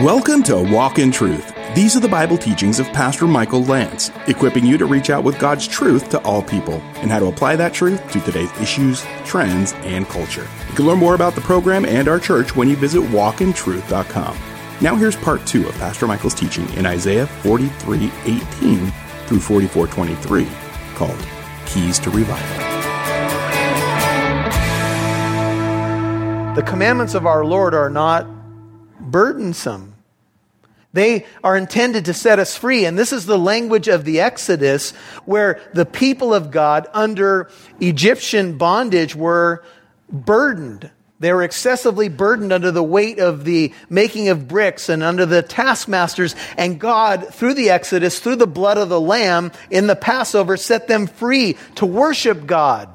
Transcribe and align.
Welcome 0.00 0.42
to 0.44 0.56
Walk 0.56 0.98
in 0.98 1.12
Truth. 1.12 1.52
These 1.74 1.94
are 1.94 2.00
the 2.00 2.08
Bible 2.08 2.38
teachings 2.38 2.80
of 2.80 2.86
Pastor 2.86 3.26
Michael 3.26 3.62
Lance, 3.64 4.10
equipping 4.28 4.64
you 4.64 4.78
to 4.78 4.86
reach 4.86 5.10
out 5.10 5.24
with 5.24 5.38
God's 5.38 5.68
truth 5.68 6.08
to 6.08 6.18
all 6.22 6.42
people 6.42 6.76
and 7.02 7.10
how 7.10 7.18
to 7.18 7.26
apply 7.26 7.56
that 7.56 7.74
truth 7.74 8.10
to 8.12 8.20
today's 8.20 8.50
issues, 8.62 9.04
trends, 9.26 9.74
and 9.80 10.08
culture. 10.08 10.48
You 10.70 10.74
can 10.74 10.86
learn 10.86 10.98
more 10.98 11.14
about 11.14 11.34
the 11.34 11.42
program 11.42 11.84
and 11.84 12.08
our 12.08 12.18
church 12.18 12.56
when 12.56 12.70
you 12.70 12.76
visit 12.76 13.02
walkintruth.com. 13.10 14.38
Now 14.80 14.96
here's 14.96 15.16
part 15.16 15.46
two 15.46 15.68
of 15.68 15.74
Pastor 15.74 16.06
Michael's 16.06 16.32
teaching 16.32 16.66
in 16.78 16.86
Isaiah 16.86 17.26
43 17.26 18.10
18 18.24 18.92
through 19.26 19.40
44 19.40 19.86
23, 19.86 20.48
called 20.94 21.26
Keys 21.66 21.98
to 21.98 22.08
Revival. 22.08 22.66
The 26.54 26.62
commandments 26.62 27.12
of 27.12 27.26
our 27.26 27.44
Lord 27.44 27.74
are 27.74 27.90
not 27.90 28.39
burdensome. 29.00 29.94
They 30.92 31.26
are 31.44 31.56
intended 31.56 32.06
to 32.06 32.14
set 32.14 32.38
us 32.38 32.56
free. 32.56 32.84
And 32.84 32.98
this 32.98 33.12
is 33.12 33.26
the 33.26 33.38
language 33.38 33.88
of 33.88 34.04
the 34.04 34.20
Exodus, 34.20 34.90
where 35.24 35.60
the 35.72 35.86
people 35.86 36.34
of 36.34 36.50
God 36.50 36.88
under 36.92 37.48
Egyptian 37.80 38.58
bondage 38.58 39.14
were 39.14 39.64
burdened. 40.10 40.90
They 41.20 41.32
were 41.32 41.42
excessively 41.42 42.08
burdened 42.08 42.52
under 42.52 42.70
the 42.70 42.82
weight 42.82 43.18
of 43.18 43.44
the 43.44 43.74
making 43.90 44.30
of 44.30 44.48
bricks 44.48 44.88
and 44.88 45.02
under 45.02 45.26
the 45.26 45.42
taskmasters. 45.42 46.34
And 46.56 46.80
God, 46.80 47.32
through 47.34 47.54
the 47.54 47.70
Exodus, 47.70 48.18
through 48.18 48.36
the 48.36 48.46
blood 48.46 48.78
of 48.78 48.88
the 48.88 49.00
Lamb 49.00 49.52
in 49.70 49.86
the 49.86 49.94
Passover, 49.94 50.56
set 50.56 50.88
them 50.88 51.06
free 51.06 51.56
to 51.76 51.86
worship 51.86 52.46
God 52.46 52.88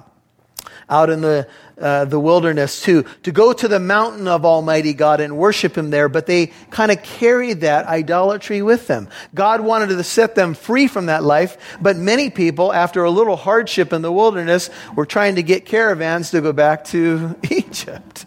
out 0.90 1.10
in 1.10 1.22
the 1.22 1.48
uh, 1.80 2.06
the 2.06 2.20
wilderness 2.20 2.82
to, 2.84 3.04
to 3.24 3.32
go 3.32 3.52
to 3.52 3.68
the 3.68 3.80
mountain 3.80 4.28
of 4.28 4.46
Almighty 4.46 4.94
God 4.94 5.20
and 5.20 5.38
worship 5.38 5.78
Him 5.78 5.90
there, 5.90 6.08
but 6.08 6.26
they 6.26 6.48
kind 6.70 6.92
of 6.92 7.04
carried 7.04 7.62
that 7.62 7.86
idolatry 7.86 8.62
with 8.62 8.88
them. 8.88 9.10
God 9.34 9.62
wanted 9.62 9.88
to 9.88 10.04
set 10.04 10.36
them 10.36 10.54
free 10.54 10.88
from 10.88 11.08
that 11.08 11.24
life, 11.24 11.78
but 11.82 11.98
many 11.98 12.30
people, 12.30 12.72
after 12.72 13.04
a 13.04 13.12
little 13.12 13.36
hardship 13.36 13.92
in 13.92 14.02
the 14.02 14.12
wilderness, 14.12 14.70
were 14.96 15.06
trying 15.06 15.36
to 15.36 15.44
get 15.44 15.66
caravans 15.66 16.32
to 16.32 16.42
go 16.42 16.54
back 16.54 16.86
to 16.86 17.36
Egypt. 17.50 18.26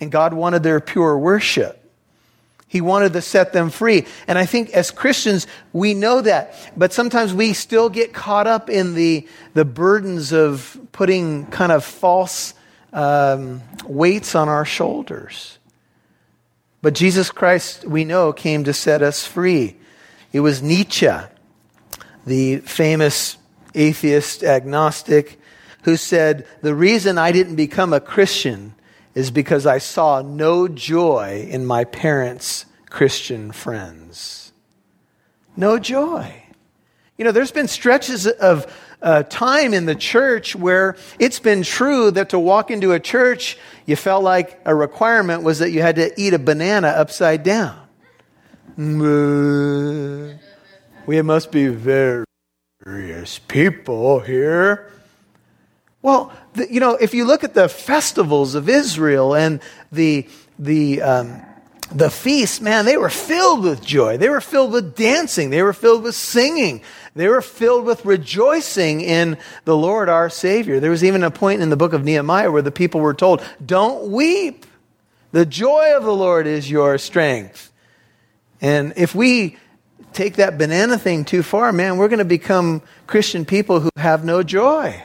And 0.00 0.10
God 0.10 0.34
wanted 0.34 0.62
their 0.62 0.80
pure 0.80 1.16
worship. 1.16 1.83
He 2.74 2.80
wanted 2.80 3.12
to 3.12 3.22
set 3.22 3.52
them 3.52 3.70
free. 3.70 4.04
And 4.26 4.36
I 4.36 4.46
think 4.46 4.70
as 4.70 4.90
Christians, 4.90 5.46
we 5.72 5.94
know 5.94 6.20
that. 6.22 6.56
But 6.76 6.92
sometimes 6.92 7.32
we 7.32 7.52
still 7.52 7.88
get 7.88 8.12
caught 8.12 8.48
up 8.48 8.68
in 8.68 8.94
the, 8.94 9.28
the 9.52 9.64
burdens 9.64 10.32
of 10.32 10.76
putting 10.90 11.46
kind 11.46 11.70
of 11.70 11.84
false 11.84 12.52
um, 12.92 13.62
weights 13.84 14.34
on 14.34 14.48
our 14.48 14.64
shoulders. 14.64 15.60
But 16.82 16.94
Jesus 16.94 17.30
Christ, 17.30 17.84
we 17.84 18.04
know, 18.04 18.32
came 18.32 18.64
to 18.64 18.72
set 18.72 19.02
us 19.02 19.24
free. 19.24 19.76
It 20.32 20.40
was 20.40 20.60
Nietzsche, 20.60 21.12
the 22.26 22.56
famous 22.56 23.36
atheist 23.76 24.42
agnostic, 24.42 25.38
who 25.84 25.96
said, 25.96 26.44
The 26.62 26.74
reason 26.74 27.18
I 27.18 27.30
didn't 27.30 27.54
become 27.54 27.92
a 27.92 28.00
Christian 28.00 28.74
is 29.14 29.30
because 29.30 29.66
I 29.66 29.78
saw 29.78 30.22
no 30.22 30.68
joy 30.68 31.46
in 31.48 31.64
my 31.66 31.84
parents' 31.84 32.66
Christian 32.90 33.52
friends. 33.52 34.52
No 35.56 35.78
joy. 35.78 36.42
You 37.16 37.24
know, 37.24 37.32
there's 37.32 37.52
been 37.52 37.68
stretches 37.68 38.26
of 38.26 38.66
uh, 39.00 39.22
time 39.24 39.72
in 39.74 39.86
the 39.86 39.94
church 39.94 40.56
where 40.56 40.96
it's 41.18 41.38
been 41.38 41.62
true 41.62 42.10
that 42.10 42.30
to 42.30 42.38
walk 42.38 42.70
into 42.70 42.92
a 42.92 42.98
church, 42.98 43.56
you 43.86 43.94
felt 43.96 44.24
like 44.24 44.60
a 44.64 44.74
requirement 44.74 45.42
was 45.42 45.60
that 45.60 45.70
you 45.70 45.82
had 45.82 45.96
to 45.96 46.10
eat 46.20 46.34
a 46.34 46.38
banana 46.38 46.88
upside 46.88 47.42
down. 47.44 47.78
We 51.06 51.22
must 51.22 51.52
be 51.52 51.68
various 51.68 53.38
people 53.38 54.20
here. 54.20 54.90
Well, 56.02 56.32
the, 56.54 56.72
you 56.72 56.80
know, 56.80 56.94
if 56.94 57.14
you 57.14 57.24
look 57.24 57.44
at 57.44 57.54
the 57.54 57.68
festivals 57.68 58.54
of 58.54 58.68
Israel 58.68 59.34
and 59.34 59.60
the, 59.92 60.26
the, 60.58 61.02
um, 61.02 61.42
the 61.90 62.10
feasts, 62.10 62.60
man, 62.60 62.84
they 62.84 62.96
were 62.96 63.10
filled 63.10 63.62
with 63.62 63.84
joy. 63.84 64.16
They 64.16 64.28
were 64.28 64.40
filled 64.40 64.72
with 64.72 64.94
dancing. 64.96 65.50
They 65.50 65.62
were 65.62 65.72
filled 65.72 66.02
with 66.02 66.14
singing. 66.14 66.80
They 67.14 67.28
were 67.28 67.42
filled 67.42 67.84
with 67.84 68.04
rejoicing 68.04 69.00
in 69.00 69.36
the 69.64 69.76
Lord 69.76 70.08
our 70.08 70.30
Savior. 70.30 70.80
There 70.80 70.90
was 70.90 71.04
even 71.04 71.22
a 71.22 71.30
point 71.30 71.62
in 71.62 71.70
the 71.70 71.76
book 71.76 71.92
of 71.92 72.04
Nehemiah 72.04 72.50
where 72.50 72.62
the 72.62 72.72
people 72.72 73.00
were 73.00 73.14
told, 73.14 73.42
Don't 73.64 74.10
weep. 74.10 74.66
The 75.32 75.46
joy 75.46 75.96
of 75.96 76.04
the 76.04 76.14
Lord 76.14 76.46
is 76.46 76.70
your 76.70 76.96
strength. 76.98 77.72
And 78.60 78.92
if 78.96 79.14
we 79.14 79.56
take 80.12 80.36
that 80.36 80.56
banana 80.56 80.96
thing 80.96 81.24
too 81.24 81.42
far, 81.42 81.72
man, 81.72 81.96
we're 81.96 82.08
going 82.08 82.20
to 82.20 82.24
become 82.24 82.82
Christian 83.08 83.44
people 83.44 83.80
who 83.80 83.90
have 83.96 84.24
no 84.24 84.44
joy 84.44 85.02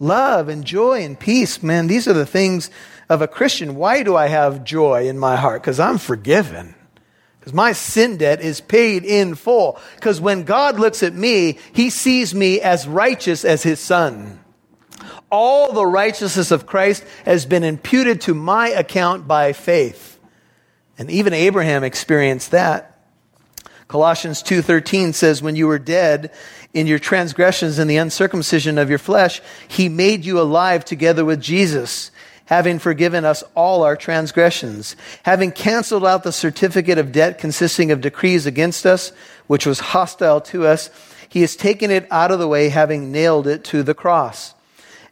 love 0.00 0.48
and 0.48 0.64
joy 0.64 1.04
and 1.04 1.20
peace, 1.20 1.62
man, 1.62 1.86
these 1.86 2.08
are 2.08 2.12
the 2.12 2.26
things 2.26 2.70
of 3.08 3.22
a 3.22 3.28
Christian. 3.28 3.76
Why 3.76 4.02
do 4.02 4.16
I 4.16 4.26
have 4.26 4.64
joy 4.64 5.06
in 5.06 5.18
my 5.18 5.36
heart? 5.36 5.62
Because 5.62 5.78
I'm 5.78 5.98
forgiven. 5.98 6.74
Because 7.38 7.52
my 7.52 7.72
sin 7.72 8.16
debt 8.16 8.40
is 8.40 8.60
paid 8.60 9.04
in 9.04 9.34
full. 9.34 9.78
Because 9.94 10.20
when 10.20 10.42
God 10.42 10.80
looks 10.80 11.02
at 11.02 11.14
me, 11.14 11.58
he 11.72 11.90
sees 11.90 12.34
me 12.34 12.60
as 12.60 12.88
righteous 12.88 13.44
as 13.44 13.62
his 13.62 13.78
son. 13.78 14.40
All 15.30 15.72
the 15.72 15.86
righteousness 15.86 16.50
of 16.50 16.66
Christ 16.66 17.04
has 17.24 17.46
been 17.46 17.62
imputed 17.62 18.20
to 18.22 18.34
my 18.34 18.68
account 18.68 19.28
by 19.28 19.52
faith. 19.52 20.18
And 20.98 21.10
even 21.10 21.32
Abraham 21.32 21.84
experienced 21.84 22.50
that. 22.50 22.90
Colossians 23.88 24.42
2:13 24.42 25.12
says 25.14 25.42
when 25.42 25.56
you 25.56 25.66
were 25.66 25.78
dead 25.78 26.30
in 26.72 26.86
your 26.86 26.98
transgressions 26.98 27.78
and 27.78 27.90
the 27.90 27.96
uncircumcision 27.96 28.78
of 28.78 28.88
your 28.88 28.98
flesh, 28.98 29.40
he 29.66 29.88
made 29.88 30.24
you 30.24 30.40
alive 30.40 30.84
together 30.84 31.24
with 31.24 31.40
Jesus, 31.40 32.10
having 32.46 32.78
forgiven 32.78 33.24
us 33.24 33.42
all 33.54 33.82
our 33.82 33.96
transgressions, 33.96 34.96
having 35.24 35.50
canceled 35.52 36.06
out 36.06 36.22
the 36.22 36.32
certificate 36.32 36.98
of 36.98 37.12
debt 37.12 37.38
consisting 37.38 37.90
of 37.90 38.00
decrees 38.00 38.46
against 38.46 38.86
us, 38.86 39.12
which 39.46 39.66
was 39.66 39.80
hostile 39.80 40.40
to 40.40 40.66
us. 40.66 40.90
He 41.28 41.40
has 41.40 41.56
taken 41.56 41.90
it 41.90 42.06
out 42.10 42.30
of 42.30 42.38
the 42.38 42.48
way, 42.48 42.68
having 42.68 43.12
nailed 43.12 43.46
it 43.46 43.64
to 43.64 43.82
the 43.82 43.94
cross. 43.94 44.54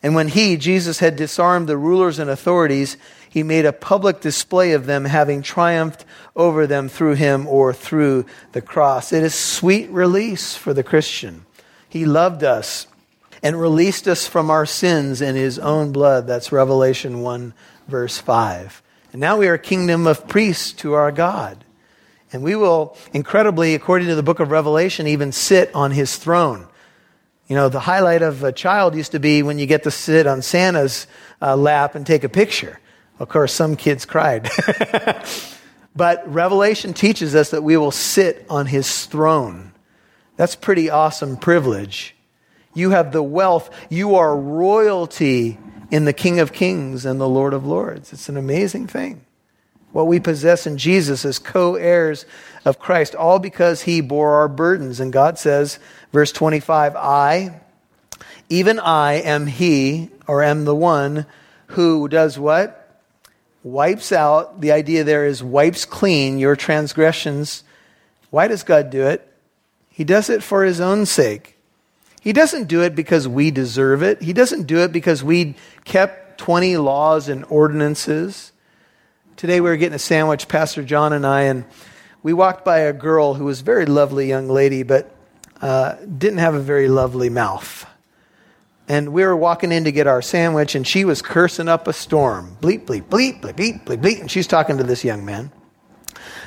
And 0.03 0.15
when 0.15 0.29
he, 0.29 0.57
Jesus, 0.57 1.01
had 1.01 1.17
disarmed 1.17 1.69
the 1.69 1.77
rulers 1.77 2.21
and 2.21 2.31
authorities, 2.31 2.97
he 3.29 3.43
made 3.43 3.67
a 3.67 3.73
public 3.73 4.21
display 4.21 4.73
of 4.73 4.87
them, 4.87 5.05
having 5.05 5.43
triumphed 5.43 6.05
over 6.35 6.67
them 6.67 6.89
through 6.89 7.15
him 7.15 7.47
or 7.47 7.73
through 7.73 8.27
the 8.53 8.63
cross. 8.63 9.13
It 9.13 9.23
is 9.23 9.35
sweet 9.35 9.91
release 9.91 10.57
for 10.57 10.73
the 10.73 10.85
Christian. 10.85 11.45
He 11.89 12.05
loved 12.05 12.45
us 12.45 12.87
and 13.43 13.61
released 13.61 14.09
us 14.09 14.27
from 14.27 14.51
our 14.51 14.67
sins 14.67 15.21
in 15.21 15.37
his 15.37 15.59
own 15.59 15.93
blood. 15.93 16.27
That's 16.27 16.53
Revelation 16.53 17.21
1, 17.23 17.55
verse 17.87 18.19
5. 18.19 18.83
And 19.13 19.21
now 19.21 19.39
we 19.39 19.49
are 19.49 19.55
a 19.55 19.59
kingdom 19.59 20.07
of 20.07 20.29
priests 20.29 20.73
to 20.75 20.95
our 20.95 21.13
God. 21.13 21.65
And 22.33 22.43
we 22.43 22.55
will, 22.55 22.97
incredibly, 23.13 23.75
according 23.75 24.09
to 24.09 24.15
the 24.15 24.23
book 24.23 24.41
of 24.41 24.51
Revelation, 24.51 25.07
even 25.07 25.33
sit 25.33 25.75
on 25.75 25.93
his 25.93 26.17
throne. 26.17 26.67
You 27.47 27.57
know, 27.57 27.71
the 27.71 27.81
highlight 27.81 28.21
of 28.21 28.45
a 28.45 28.53
child 28.53 28.95
used 28.95 29.13
to 29.13 29.21
be 29.21 29.43
when 29.43 29.59
you 29.59 29.65
get 29.65 29.85
to 29.85 29.91
sit 29.91 30.27
on 30.27 30.43
Santa's 30.43 31.07
uh, 31.41 31.57
lap 31.57 31.95
and 31.95 32.07
take 32.07 32.25
a 32.25 32.29
picture. 32.29 32.79
Of 33.19 33.31
course, 33.31 33.53
some 33.55 33.77
kids 33.77 34.05
cried. 34.05 34.51
but 35.97 36.31
Revelation 36.31 36.93
teaches 36.93 37.35
us 37.35 37.51
that 37.51 37.63
we 37.63 37.79
will 37.79 37.91
sit 37.91 38.45
on 38.51 38.67
his 38.67 39.07
throne. 39.07 39.73
That's 40.39 40.55
pretty 40.55 40.89
awesome 40.89 41.37
privilege. 41.37 42.15
You 42.73 42.91
have 42.91 43.11
the 43.11 43.25
wealth. 43.25 43.75
You 43.91 44.15
are 44.15 44.37
royalty 44.37 45.59
in 45.91 46.05
the 46.05 46.13
King 46.13 46.39
of 46.39 46.53
Kings 46.53 47.05
and 47.05 47.21
the 47.21 47.29
Lord 47.29 47.53
of 47.53 47.67
Lords. 47.67 48.13
It's 48.13 48.29
an 48.29 48.37
amazing 48.37 48.87
thing. 48.87 49.25
What 49.91 50.07
we 50.07 50.21
possess 50.21 50.65
in 50.65 50.79
Jesus 50.79 51.25
as 51.25 51.41
co 51.41 51.75
heirs 51.75 52.25
of 52.65 52.79
Christ, 52.79 53.17
all 53.17 53.41
because 53.41 53.83
he 53.83 54.01
bore 54.01 54.35
our 54.35 54.47
burdens. 54.47 55.01
And 55.01 55.13
God 55.13 55.41
says, 55.41 55.81
verse 56.13 56.31
25, 56.31 56.95
I, 56.95 57.61
even 58.49 58.79
I, 58.79 59.15
am 59.15 59.49
he, 59.49 60.11
or 60.29 60.45
am 60.45 60.67
the 60.67 60.75
one 60.75 61.27
who 61.69 62.07
does 62.07 62.39
what? 62.39 63.03
Wipes 63.65 64.13
out, 64.13 64.61
the 64.61 64.71
idea 64.71 65.03
there 65.03 65.27
is 65.27 65.43
wipes 65.43 65.85
clean 65.85 66.39
your 66.39 66.55
transgressions. 66.55 67.65
Why 68.31 68.47
does 68.47 68.63
God 68.63 68.91
do 68.91 69.05
it? 69.09 69.28
He 69.99 70.05
does 70.05 70.31
it 70.31 70.45
for 70.45 70.63
his 70.63 70.81
own 70.81 71.07
sake. 71.07 71.59
He 72.21 72.33
doesn't 72.33 72.69
do 72.69 72.83
it 72.83 72.95
because 72.95 73.27
we 73.27 73.51
deserve 73.51 74.01
it. 74.01 74.23
He 74.23 74.33
doesn't 74.33 74.69
do 74.69 74.79
it 74.85 74.93
because 74.93 75.25
we 75.25 75.57
kept 75.85 76.39
20 76.39 76.77
laws 76.77 77.29
and 77.29 77.45
ordinances. 77.49 78.53
Today 79.35 79.61
we 79.61 79.69
were 79.69 79.77
getting 79.77 79.97
a 79.97 79.99
sandwich, 79.99 80.47
Pastor 80.47 80.85
John 80.85 81.13
and 81.13 81.27
I, 81.27 81.43
and 81.43 81.65
we 82.23 82.33
walked 82.33 82.65
by 82.65 82.79
a 82.79 82.93
girl 82.93 83.35
who 83.35 83.47
was 83.47 83.61
a 83.61 83.65
very 83.65 83.87
lovely 83.87 84.29
young 84.29 84.49
lady, 84.49 84.85
but 84.85 85.13
uh, 85.61 85.97
didn't 86.05 86.39
have 86.39 86.55
a 86.55 86.61
very 86.61 86.87
lovely 86.87 87.29
mouth. 87.29 87.85
and 88.87 89.13
we 89.13 89.25
were 89.25 89.37
walking 89.37 89.73
in 89.73 89.83
to 89.83 89.91
get 89.91 90.07
our 90.07 90.23
sandwich, 90.23 90.77
and 90.77 90.87
she 90.87 91.05
was 91.05 91.23
cursing 91.23 91.67
up 91.67 91.89
a 91.89 91.93
storm. 91.93 92.57
Bleep, 92.61 92.85
bleep, 92.85 93.03
bleep, 93.03 93.41
bleep, 93.41 93.57
bleep, 93.57 93.85
bleep, 93.85 94.01
bleep. 94.01 94.21
And 94.21 94.31
she's 94.31 94.47
talking 94.47 94.77
to 94.77 94.85
this 94.85 95.03
young 95.03 95.25
man. 95.25 95.51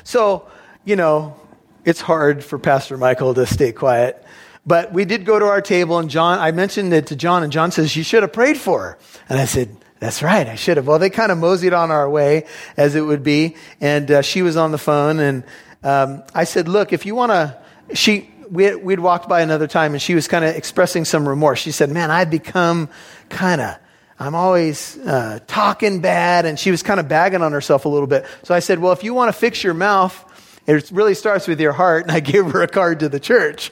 So, 0.04 0.48
you 0.86 0.96
know, 0.96 1.36
it's 1.84 2.00
hard 2.00 2.44
for 2.44 2.58
Pastor 2.58 2.96
Michael 2.96 3.34
to 3.34 3.46
stay 3.46 3.72
quiet. 3.72 4.24
But 4.64 4.92
we 4.92 5.04
did 5.04 5.24
go 5.24 5.38
to 5.38 5.46
our 5.46 5.60
table, 5.60 5.98
and 5.98 6.08
John, 6.08 6.38
I 6.38 6.52
mentioned 6.52 6.92
it 6.92 7.08
to 7.08 7.16
John, 7.16 7.42
and 7.42 7.52
John 7.52 7.72
says, 7.72 7.96
You 7.96 8.04
should 8.04 8.22
have 8.22 8.32
prayed 8.32 8.56
for 8.56 8.82
her. 8.82 8.98
And 9.28 9.38
I 9.38 9.44
said, 9.44 9.76
That's 9.98 10.22
right, 10.22 10.46
I 10.46 10.54
should 10.54 10.76
have. 10.76 10.86
Well, 10.86 11.00
they 11.00 11.10
kind 11.10 11.32
of 11.32 11.38
moseyed 11.38 11.72
on 11.72 11.90
our 11.90 12.08
way, 12.08 12.46
as 12.76 12.94
it 12.94 13.00
would 13.00 13.24
be. 13.24 13.56
And 13.80 14.10
uh, 14.10 14.22
she 14.22 14.42
was 14.42 14.56
on 14.56 14.70
the 14.70 14.78
phone, 14.78 15.18
and 15.18 15.44
um, 15.82 16.22
I 16.34 16.44
said, 16.44 16.68
Look, 16.68 16.92
if 16.92 17.06
you 17.06 17.14
want 17.14 17.32
to, 17.32 17.58
she, 17.94 18.30
we, 18.48 18.74
we'd 18.76 19.00
walked 19.00 19.28
by 19.28 19.40
another 19.40 19.66
time 19.66 19.94
and 19.94 20.02
she 20.02 20.14
was 20.14 20.28
kind 20.28 20.44
of 20.44 20.54
expressing 20.54 21.04
some 21.04 21.28
remorse. 21.28 21.58
She 21.58 21.72
said, 21.72 21.90
Man, 21.90 22.10
I've 22.10 22.30
become 22.30 22.88
kind 23.28 23.60
of, 23.60 23.76
I'm 24.18 24.34
always 24.34 24.96
uh, 24.98 25.40
talking 25.46 26.00
bad. 26.00 26.46
And 26.46 26.58
she 26.58 26.70
was 26.70 26.82
kind 26.82 27.00
of 27.00 27.08
bagging 27.08 27.42
on 27.42 27.52
herself 27.52 27.84
a 27.84 27.88
little 27.88 28.06
bit. 28.06 28.26
So 28.44 28.54
I 28.54 28.60
said, 28.60 28.78
Well, 28.78 28.92
if 28.92 29.02
you 29.02 29.14
want 29.14 29.28
to 29.28 29.32
fix 29.32 29.64
your 29.64 29.74
mouth, 29.74 30.24
it 30.66 30.90
really 30.90 31.14
starts 31.14 31.48
with 31.48 31.60
your 31.60 31.72
heart. 31.72 32.04
And 32.04 32.12
I 32.12 32.20
gave 32.32 32.50
her 32.50 32.62
a 32.62 32.68
card 32.68 33.00
to 33.00 33.08
the 33.08 33.20
church. 33.20 33.70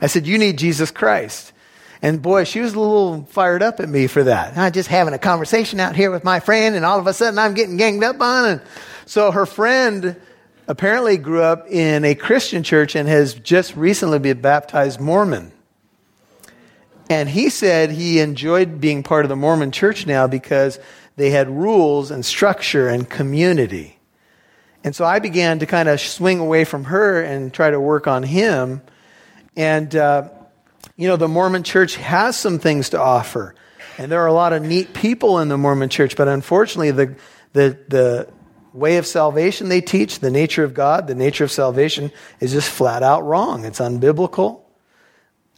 I 0.00 0.06
said, 0.06 0.26
You 0.26 0.38
need 0.38 0.58
Jesus 0.58 0.90
Christ. 0.90 1.52
And 2.04 2.20
boy, 2.20 2.42
she 2.42 2.60
was 2.60 2.74
a 2.74 2.80
little 2.80 3.24
fired 3.26 3.62
up 3.62 3.78
at 3.78 3.88
me 3.88 4.08
for 4.08 4.24
that. 4.24 4.58
I'm 4.58 4.72
just 4.72 4.88
having 4.88 5.14
a 5.14 5.18
conversation 5.18 5.78
out 5.78 5.94
here 5.94 6.10
with 6.10 6.24
my 6.24 6.40
friend, 6.40 6.74
and 6.74 6.84
all 6.84 6.98
of 6.98 7.06
a 7.06 7.14
sudden 7.14 7.38
I'm 7.38 7.54
getting 7.54 7.76
ganged 7.76 8.02
up 8.02 8.20
on. 8.20 8.44
And 8.46 8.60
so 9.06 9.30
her 9.30 9.46
friend 9.46 10.20
apparently 10.66 11.16
grew 11.16 11.42
up 11.42 11.68
in 11.68 12.04
a 12.04 12.16
Christian 12.16 12.64
church 12.64 12.96
and 12.96 13.08
has 13.08 13.34
just 13.34 13.76
recently 13.76 14.18
been 14.18 14.40
baptized 14.40 15.00
Mormon. 15.00 15.52
And 17.08 17.28
he 17.28 17.50
said 17.50 17.90
he 17.90 18.18
enjoyed 18.18 18.80
being 18.80 19.04
part 19.04 19.24
of 19.24 19.28
the 19.28 19.36
Mormon 19.36 19.70
church 19.70 20.04
now 20.04 20.26
because 20.26 20.80
they 21.16 21.30
had 21.30 21.48
rules 21.48 22.10
and 22.10 22.24
structure 22.24 22.88
and 22.88 23.08
community. 23.08 23.98
And 24.84 24.94
so 24.96 25.04
I 25.04 25.18
began 25.18 25.60
to 25.60 25.66
kind 25.66 25.88
of 25.88 26.00
swing 26.00 26.38
away 26.40 26.64
from 26.64 26.84
her 26.84 27.22
and 27.22 27.52
try 27.52 27.70
to 27.70 27.80
work 27.80 28.06
on 28.06 28.22
him. 28.22 28.82
And, 29.56 29.94
uh, 29.94 30.28
you 30.96 31.08
know, 31.08 31.16
the 31.16 31.28
Mormon 31.28 31.62
church 31.62 31.96
has 31.96 32.36
some 32.36 32.58
things 32.58 32.90
to 32.90 33.00
offer. 33.00 33.54
And 33.98 34.10
there 34.10 34.22
are 34.22 34.26
a 34.26 34.32
lot 34.32 34.52
of 34.52 34.62
neat 34.62 34.94
people 34.94 35.38
in 35.38 35.48
the 35.48 35.58
Mormon 35.58 35.88
church, 35.88 36.16
but 36.16 36.26
unfortunately, 36.26 36.90
the, 36.90 37.16
the, 37.52 37.78
the 37.88 38.28
way 38.72 38.96
of 38.96 39.06
salvation 39.06 39.68
they 39.68 39.80
teach, 39.80 40.18
the 40.18 40.30
nature 40.30 40.64
of 40.64 40.74
God, 40.74 41.06
the 41.06 41.14
nature 41.14 41.44
of 41.44 41.50
salvation, 41.50 42.10
is 42.40 42.52
just 42.52 42.70
flat 42.70 43.02
out 43.02 43.24
wrong. 43.24 43.64
It's 43.64 43.80
unbiblical. 43.80 44.62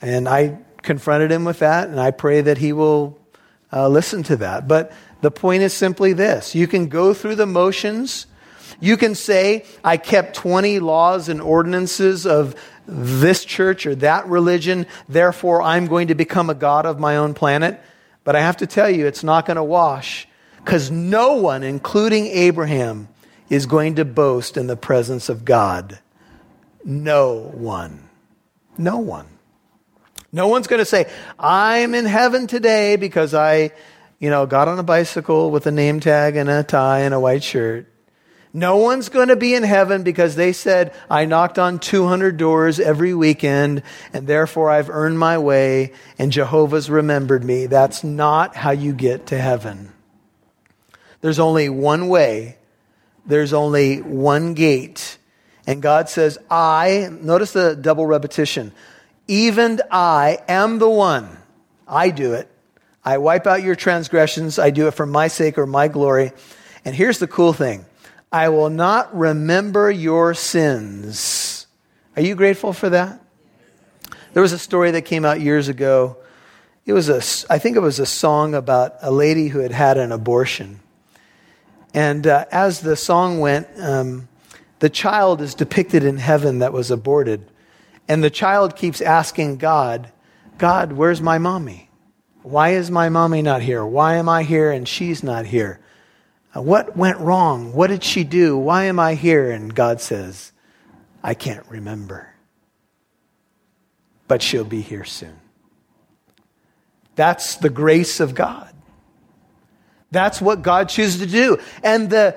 And 0.02 0.28
I 0.28 0.58
confronted 0.82 1.30
him 1.30 1.44
with 1.44 1.60
that, 1.60 1.88
and 1.88 1.98
I 1.98 2.10
pray 2.10 2.42
that 2.42 2.58
he 2.58 2.72
will 2.72 3.18
uh, 3.72 3.88
listen 3.88 4.22
to 4.24 4.36
that. 4.36 4.68
But 4.68 4.92
the 5.22 5.30
point 5.30 5.62
is 5.62 5.72
simply 5.72 6.12
this 6.12 6.54
you 6.54 6.66
can 6.66 6.88
go 6.88 7.14
through 7.14 7.36
the 7.36 7.46
motions. 7.46 8.26
You 8.80 8.96
can 8.96 9.14
say, 9.14 9.64
I 9.82 9.96
kept 9.96 10.36
20 10.36 10.80
laws 10.80 11.28
and 11.28 11.40
ordinances 11.40 12.26
of 12.26 12.54
this 12.86 13.44
church 13.44 13.86
or 13.86 13.94
that 13.96 14.26
religion, 14.26 14.86
therefore 15.08 15.62
I'm 15.62 15.86
going 15.86 16.08
to 16.08 16.14
become 16.14 16.50
a 16.50 16.54
God 16.54 16.86
of 16.86 16.98
my 16.98 17.16
own 17.16 17.34
planet. 17.34 17.80
But 18.24 18.36
I 18.36 18.40
have 18.40 18.58
to 18.58 18.66
tell 18.66 18.90
you, 18.90 19.06
it's 19.06 19.24
not 19.24 19.46
going 19.46 19.56
to 19.56 19.64
wash 19.64 20.26
because 20.58 20.90
no 20.90 21.34
one, 21.34 21.62
including 21.62 22.26
Abraham, 22.26 23.08
is 23.50 23.66
going 23.66 23.96
to 23.96 24.04
boast 24.04 24.56
in 24.56 24.66
the 24.66 24.76
presence 24.76 25.28
of 25.28 25.44
God. 25.44 25.98
No 26.84 27.34
one. 27.34 28.08
No 28.76 28.98
one. 28.98 29.26
No 30.32 30.48
one's 30.48 30.66
going 30.66 30.80
to 30.80 30.86
say, 30.86 31.08
I'm 31.38 31.94
in 31.94 32.06
heaven 32.06 32.46
today 32.46 32.96
because 32.96 33.34
I, 33.34 33.70
you 34.18 34.30
know, 34.30 34.46
got 34.46 34.68
on 34.68 34.78
a 34.78 34.82
bicycle 34.82 35.50
with 35.50 35.66
a 35.66 35.70
name 35.70 36.00
tag 36.00 36.36
and 36.36 36.50
a 36.50 36.62
tie 36.62 37.00
and 37.00 37.14
a 37.14 37.20
white 37.20 37.44
shirt. 37.44 37.86
No 38.56 38.76
one's 38.76 39.08
going 39.08 39.28
to 39.28 39.36
be 39.36 39.52
in 39.52 39.64
heaven 39.64 40.04
because 40.04 40.36
they 40.36 40.52
said, 40.52 40.94
I 41.10 41.24
knocked 41.24 41.58
on 41.58 41.80
200 41.80 42.36
doors 42.36 42.78
every 42.78 43.12
weekend 43.12 43.82
and 44.12 44.28
therefore 44.28 44.70
I've 44.70 44.90
earned 44.90 45.18
my 45.18 45.38
way 45.38 45.92
and 46.20 46.30
Jehovah's 46.30 46.88
remembered 46.88 47.42
me. 47.42 47.66
That's 47.66 48.04
not 48.04 48.54
how 48.54 48.70
you 48.70 48.92
get 48.92 49.26
to 49.26 49.38
heaven. 49.38 49.92
There's 51.20 51.40
only 51.40 51.68
one 51.68 52.06
way, 52.06 52.58
there's 53.26 53.52
only 53.52 54.00
one 54.00 54.54
gate. 54.54 55.18
And 55.66 55.82
God 55.82 56.08
says, 56.08 56.38
I, 56.48 57.08
notice 57.10 57.54
the 57.54 57.74
double 57.74 58.06
repetition, 58.06 58.70
even 59.26 59.80
I 59.90 60.38
am 60.46 60.78
the 60.78 60.88
one. 60.88 61.38
I 61.88 62.10
do 62.10 62.34
it. 62.34 62.48
I 63.04 63.18
wipe 63.18 63.48
out 63.48 63.64
your 63.64 63.74
transgressions. 63.74 64.60
I 64.60 64.70
do 64.70 64.86
it 64.86 64.92
for 64.92 65.06
my 65.06 65.26
sake 65.26 65.58
or 65.58 65.66
my 65.66 65.88
glory. 65.88 66.30
And 66.84 66.94
here's 66.94 67.18
the 67.18 67.26
cool 67.26 67.52
thing 67.52 67.84
I 68.34 68.48
will 68.48 68.68
not 68.68 69.16
remember 69.16 69.92
your 69.92 70.34
sins. 70.34 71.68
Are 72.16 72.22
you 72.22 72.34
grateful 72.34 72.72
for 72.72 72.90
that? 72.90 73.20
There 74.32 74.42
was 74.42 74.50
a 74.50 74.58
story 74.58 74.90
that 74.90 75.02
came 75.02 75.24
out 75.24 75.40
years 75.40 75.68
ago. 75.68 76.16
It 76.84 76.94
was 76.94 77.08
a, 77.08 77.18
I 77.48 77.60
think 77.60 77.76
it 77.76 77.80
was 77.80 78.00
a 78.00 78.06
song 78.06 78.56
about 78.56 78.96
a 79.02 79.12
lady 79.12 79.46
who 79.46 79.60
had 79.60 79.70
had 79.70 79.98
an 79.98 80.10
abortion. 80.10 80.80
And 81.94 82.26
uh, 82.26 82.46
as 82.50 82.80
the 82.80 82.96
song 82.96 83.38
went, 83.38 83.68
um, 83.78 84.26
the 84.80 84.90
child 84.90 85.40
is 85.40 85.54
depicted 85.54 86.02
in 86.02 86.16
heaven 86.16 86.58
that 86.58 86.72
was 86.72 86.90
aborted. 86.90 87.48
And 88.08 88.24
the 88.24 88.30
child 88.30 88.74
keeps 88.74 89.00
asking 89.00 89.58
God, 89.58 90.10
God, 90.58 90.94
where's 90.94 91.20
my 91.20 91.38
mommy? 91.38 91.88
Why 92.42 92.70
is 92.70 92.90
my 92.90 93.10
mommy 93.10 93.42
not 93.42 93.62
here? 93.62 93.86
Why 93.86 94.16
am 94.16 94.28
I 94.28 94.42
here 94.42 94.72
and 94.72 94.88
she's 94.88 95.22
not 95.22 95.46
here? 95.46 95.78
Uh, 96.54 96.62
what 96.62 96.96
went 96.96 97.18
wrong? 97.18 97.72
What 97.72 97.88
did 97.88 98.04
she 98.04 98.24
do? 98.24 98.56
Why 98.56 98.84
am 98.84 99.00
I 99.00 99.14
here? 99.14 99.50
And 99.50 99.74
God 99.74 100.00
says, 100.00 100.52
I 101.22 101.34
can't 101.34 101.66
remember. 101.68 102.28
But 104.28 104.42
she'll 104.42 104.64
be 104.64 104.80
here 104.80 105.04
soon. 105.04 105.38
That's 107.16 107.56
the 107.56 107.70
grace 107.70 108.20
of 108.20 108.34
God. 108.34 108.72
That's 110.10 110.40
what 110.40 110.62
God 110.62 110.88
chooses 110.88 111.20
to 111.20 111.26
do. 111.26 111.58
And 111.82 112.08
the, 112.08 112.36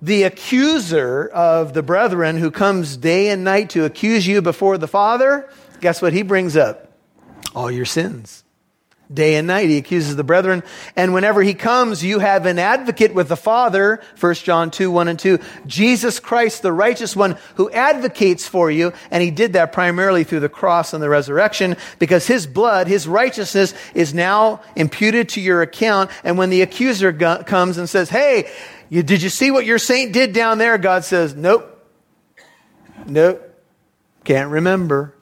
the 0.00 0.22
accuser 0.22 1.28
of 1.28 1.74
the 1.74 1.82
brethren 1.82 2.36
who 2.36 2.50
comes 2.50 2.96
day 2.96 3.28
and 3.28 3.44
night 3.44 3.70
to 3.70 3.84
accuse 3.84 4.26
you 4.26 4.40
before 4.40 4.78
the 4.78 4.88
Father, 4.88 5.48
guess 5.80 6.00
what 6.00 6.12
he 6.12 6.22
brings 6.22 6.56
up? 6.56 6.92
All 7.54 7.70
your 7.70 7.84
sins 7.84 8.44
day 9.12 9.36
and 9.36 9.46
night. 9.46 9.68
He 9.68 9.78
accuses 9.78 10.16
the 10.16 10.24
brethren. 10.24 10.62
And 10.94 11.14
whenever 11.14 11.42
he 11.42 11.54
comes, 11.54 12.04
you 12.04 12.18
have 12.18 12.46
an 12.46 12.58
advocate 12.58 13.14
with 13.14 13.28
the 13.28 13.36
Father, 13.36 14.00
1 14.20 14.34
John 14.34 14.70
2, 14.70 14.90
1 14.90 15.08
and 15.08 15.18
2. 15.18 15.38
Jesus 15.66 16.20
Christ, 16.20 16.62
the 16.62 16.72
righteous 16.72 17.16
one 17.16 17.38
who 17.54 17.70
advocates 17.70 18.46
for 18.46 18.70
you. 18.70 18.92
And 19.10 19.22
he 19.22 19.30
did 19.30 19.54
that 19.54 19.72
primarily 19.72 20.24
through 20.24 20.40
the 20.40 20.48
cross 20.48 20.92
and 20.92 21.02
the 21.02 21.08
resurrection 21.08 21.76
because 21.98 22.26
his 22.26 22.46
blood, 22.46 22.86
his 22.86 23.08
righteousness 23.08 23.74
is 23.94 24.12
now 24.12 24.60
imputed 24.76 25.30
to 25.30 25.40
your 25.40 25.62
account. 25.62 26.10
And 26.24 26.36
when 26.36 26.50
the 26.50 26.62
accuser 26.62 27.12
go- 27.12 27.42
comes 27.44 27.78
and 27.78 27.88
says, 27.88 28.10
Hey, 28.10 28.50
you, 28.90 29.02
did 29.02 29.22
you 29.22 29.28
see 29.28 29.50
what 29.50 29.66
your 29.66 29.78
saint 29.78 30.12
did 30.12 30.32
down 30.32 30.58
there? 30.58 30.78
God 30.78 31.04
says, 31.04 31.34
Nope. 31.34 31.74
Nope. 33.06 33.44
Can't 34.24 34.50
remember. 34.50 35.14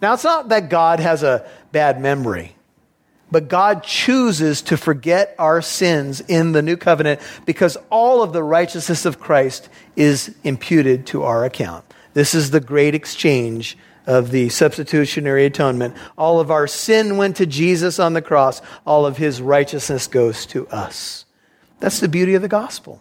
Now, 0.00 0.14
it's 0.14 0.24
not 0.24 0.48
that 0.48 0.70
God 0.70 1.00
has 1.00 1.22
a 1.22 1.46
bad 1.72 2.00
memory. 2.00 2.56
But 3.30 3.48
God 3.48 3.84
chooses 3.84 4.62
to 4.62 4.76
forget 4.76 5.34
our 5.38 5.62
sins 5.62 6.20
in 6.20 6.52
the 6.52 6.62
new 6.62 6.76
covenant 6.76 7.20
because 7.46 7.76
all 7.90 8.22
of 8.22 8.32
the 8.32 8.42
righteousness 8.42 9.04
of 9.04 9.20
Christ 9.20 9.68
is 9.96 10.34
imputed 10.42 11.06
to 11.08 11.22
our 11.22 11.44
account. 11.44 11.84
This 12.12 12.34
is 12.34 12.50
the 12.50 12.60
great 12.60 12.94
exchange 12.94 13.78
of 14.06 14.30
the 14.30 14.48
substitutionary 14.48 15.44
atonement. 15.44 15.94
All 16.18 16.40
of 16.40 16.50
our 16.50 16.66
sin 16.66 17.16
went 17.16 17.36
to 17.36 17.46
Jesus 17.46 17.98
on 17.98 18.14
the 18.14 18.22
cross, 18.22 18.60
all 18.84 19.06
of 19.06 19.16
his 19.16 19.40
righteousness 19.40 20.06
goes 20.06 20.46
to 20.46 20.66
us. 20.68 21.24
That's 21.78 22.00
the 22.00 22.08
beauty 22.08 22.34
of 22.34 22.42
the 22.42 22.48
gospel. 22.48 23.00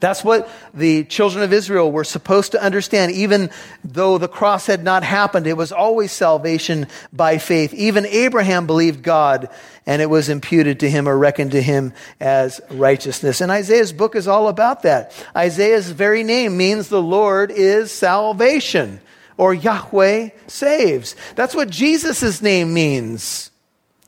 That's 0.00 0.22
what 0.22 0.48
the 0.74 1.04
children 1.04 1.42
of 1.42 1.52
Israel 1.52 1.90
were 1.90 2.04
supposed 2.04 2.52
to 2.52 2.62
understand. 2.62 3.12
Even 3.12 3.50
though 3.84 4.18
the 4.18 4.28
cross 4.28 4.66
had 4.66 4.84
not 4.84 5.02
happened, 5.02 5.46
it 5.46 5.56
was 5.56 5.72
always 5.72 6.12
salvation 6.12 6.86
by 7.12 7.38
faith. 7.38 7.74
Even 7.74 8.06
Abraham 8.06 8.66
believed 8.66 9.02
God 9.02 9.48
and 9.86 10.02
it 10.02 10.10
was 10.10 10.28
imputed 10.28 10.80
to 10.80 10.90
him 10.90 11.08
or 11.08 11.16
reckoned 11.16 11.52
to 11.52 11.62
him 11.62 11.94
as 12.20 12.60
righteousness. 12.70 13.40
And 13.40 13.50
Isaiah's 13.50 13.92
book 13.92 14.14
is 14.14 14.28
all 14.28 14.48
about 14.48 14.82
that. 14.82 15.12
Isaiah's 15.34 15.90
very 15.90 16.22
name 16.22 16.56
means 16.56 16.88
the 16.88 17.02
Lord 17.02 17.50
is 17.50 17.90
salvation 17.90 19.00
or 19.38 19.54
Yahweh 19.54 20.30
saves. 20.46 21.16
That's 21.36 21.54
what 21.54 21.70
Jesus' 21.70 22.42
name 22.42 22.74
means. 22.74 23.50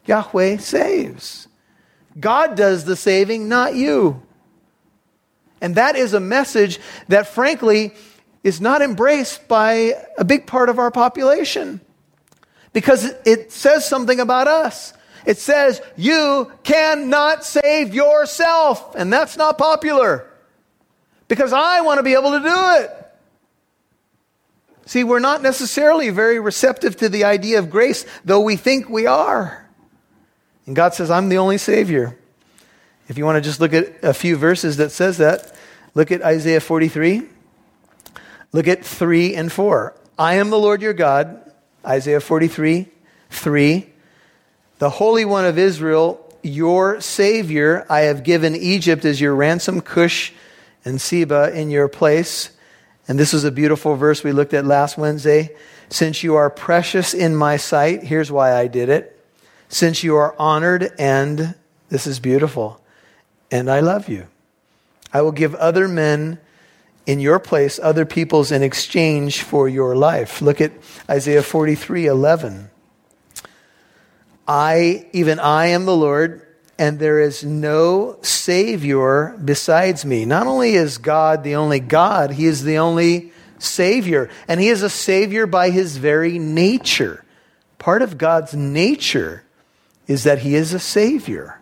Yahweh 0.05 0.59
saves. 0.59 1.49
God 2.19 2.57
does 2.57 2.85
the 2.85 2.97
saving, 2.97 3.49
not 3.49 3.75
you. 3.75 4.21
And 5.61 5.75
that 5.75 5.97
is 5.97 6.15
a 6.15 6.21
message 6.21 6.79
that, 7.09 7.27
frankly, 7.27 7.93
is 8.43 8.61
not 8.61 8.83
embraced 8.83 9.47
by 9.49 9.95
a 10.17 10.25
big 10.25 10.47
part 10.47 10.69
of 10.69 10.79
our 10.79 10.91
population 10.91 11.81
because 12.73 13.13
it 13.25 13.53
says 13.53 13.87
something 13.87 14.21
about 14.21 14.49
us. 14.49 14.93
It 15.27 15.39
says 15.39 15.83
you 15.97 16.51
cannot 16.63 17.45
save 17.45 17.95
yourself. 17.95 18.95
And 18.95 19.13
that's 19.13 19.37
not 19.37 19.59
popular 19.59 20.27
because 21.29 21.53
I 21.53 21.83
want 21.83 21.99
to 21.99 22.03
be 22.03 22.15
able 22.15 22.33
to 22.33 22.41
do 22.41 22.85
it. 22.85 22.97
See, 24.87 25.05
we're 25.05 25.21
not 25.21 25.43
necessarily 25.43 26.11
very 26.11 26.41
receptive 26.41 26.97
to 26.97 27.09
the 27.09 27.25
idea 27.25 27.61
of 27.61 27.71
grace, 27.71 28.05
though 28.25 28.41
we 28.41 28.57
think 28.57 28.89
we 28.89 29.07
are. 29.07 29.69
And 30.67 30.75
God 30.75 30.95
says, 30.95 31.11
I'm 31.11 31.29
the 31.29 31.39
only 31.39 31.59
Savior. 31.59 32.19
If 33.11 33.19
you 33.19 33.25
want 33.25 33.39
to 33.39 33.41
just 33.41 33.59
look 33.59 33.75
at 33.75 34.05
a 34.05 34.15
few 34.15 34.37
verses 34.37 34.77
that 34.77 34.93
says 34.93 35.19
that, 35.19 35.53
look 35.95 36.13
at 36.13 36.23
Isaiah 36.23 36.61
43. 36.61 37.23
Look 38.53 38.69
at 38.69 38.85
3 38.85 39.35
and 39.35 39.51
4. 39.51 39.97
I 40.17 40.35
am 40.35 40.51
the 40.51 40.59
Lord 40.61 40.81
your 40.81 40.93
God, 40.93 41.53
Isaiah 41.85 42.21
43, 42.21 42.87
3. 43.31 43.91
The 44.79 44.91
Holy 44.91 45.25
One 45.25 45.45
of 45.45 45.59
Israel, 45.59 46.25
your 46.45 47.01
Savior, 47.01 47.85
I 47.91 48.03
have 48.03 48.23
given 48.23 48.55
Egypt 48.55 49.05
as 49.05 49.21
your 49.21 49.35
ransom, 49.35 49.81
Cush 49.81 50.33
and 50.85 51.01
Seba 51.01 51.53
in 51.53 51.69
your 51.69 51.89
place. 51.89 52.51
And 53.09 53.19
this 53.19 53.35
is 53.35 53.43
a 53.43 53.51
beautiful 53.51 53.97
verse 53.97 54.23
we 54.23 54.31
looked 54.31 54.55
at 54.55 54.65
last 54.65 54.97
Wednesday. 54.97 55.57
Since 55.89 56.23
you 56.23 56.37
are 56.37 56.49
precious 56.49 57.13
in 57.13 57.35
my 57.35 57.57
sight, 57.57 58.05
here's 58.05 58.31
why 58.31 58.55
I 58.55 58.69
did 58.69 58.89
it. 58.89 59.21
Since 59.69 60.05
you 60.05 60.15
are 60.15 60.33
honored, 60.39 60.93
and 60.97 61.57
this 61.89 62.07
is 62.07 62.21
beautiful, 62.21 62.80
and 63.51 63.71
I 63.71 63.81
love 63.81 64.09
you. 64.09 64.27
I 65.13 65.23
will 65.23 65.33
give 65.33 65.55
other 65.57 65.89
men 65.89 66.39
in 67.07 67.21
your 67.21 67.39
place, 67.39 67.81
other 67.83 68.05
peoples 68.05 68.53
in 68.53 68.63
exchange 68.63 69.43
for 69.43 69.69
your 69.69 69.97
life. 69.97 70.41
Look 70.41 70.61
at 70.61 70.73
Isaiah 71.09 71.43
43 71.43 72.07
11. 72.07 72.71
I, 74.47 75.07
even 75.13 75.39
I 75.39 75.67
am 75.67 75.87
the 75.87 75.97
Lord, 75.97 76.47
and 76.79 76.99
there 76.99 77.21
is 77.21 77.45
no 77.45 78.19
Savior 78.23 79.37
besides 79.45 80.05
me. 80.05 80.25
Not 80.25 80.47
only 80.47 80.75
is 80.75 80.99
God 80.99 81.45
the 81.45 81.57
only 81.57 81.79
God, 81.79 82.33
He 82.33 82.47
is 82.47 82.65
the 82.65 82.79
only 82.79 83.33
Savior. 83.59 84.29
And 84.49 84.61
He 84.61 84.69
is 84.69 84.83
a 84.83 84.91
Savior 84.91 85.47
by 85.47 85.71
His 85.71 85.99
very 85.99 86.39
nature. 86.39 87.25
Part 87.79 88.03
of 88.03 88.19
God's 88.19 88.55
nature 88.55 89.45
is 90.07 90.25
that 90.25 90.41
He 90.41 90.55
is 90.55 90.73
a 90.73 90.81
Savior. 90.81 91.60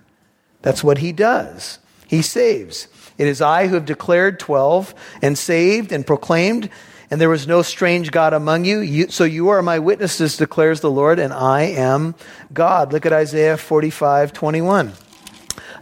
That's 0.63 0.83
what 0.85 0.99
He 0.99 1.13
does. 1.13 1.79
He 2.07 2.23
saves. 2.23 2.89
It 3.19 3.27
is 3.27 3.43
I 3.43 3.67
who 3.67 3.75
have 3.75 3.85
declared 3.85 4.39
12 4.39 4.95
and 5.23 5.37
saved 5.37 5.93
and 5.93 6.07
proclaimed, 6.07 6.71
and 7.11 7.21
there 7.21 7.29
was 7.29 7.47
no 7.47 7.63
strange 7.63 8.11
God 8.11 8.33
among 8.33 8.65
you. 8.65 8.79
you. 8.79 9.09
So 9.09 9.25
you 9.25 9.49
are 9.49 9.63
my 9.63 9.79
witnesses, 9.79 10.37
declares 10.37 10.81
the 10.81 10.91
Lord, 10.91 11.19
and 11.19 11.33
I 11.33 11.63
am 11.63 12.15
God. 12.53 12.93
Look 12.93 13.07
at 13.07 13.13
Isaiah 13.13 13.57
45 13.57 14.33
21. 14.33 14.93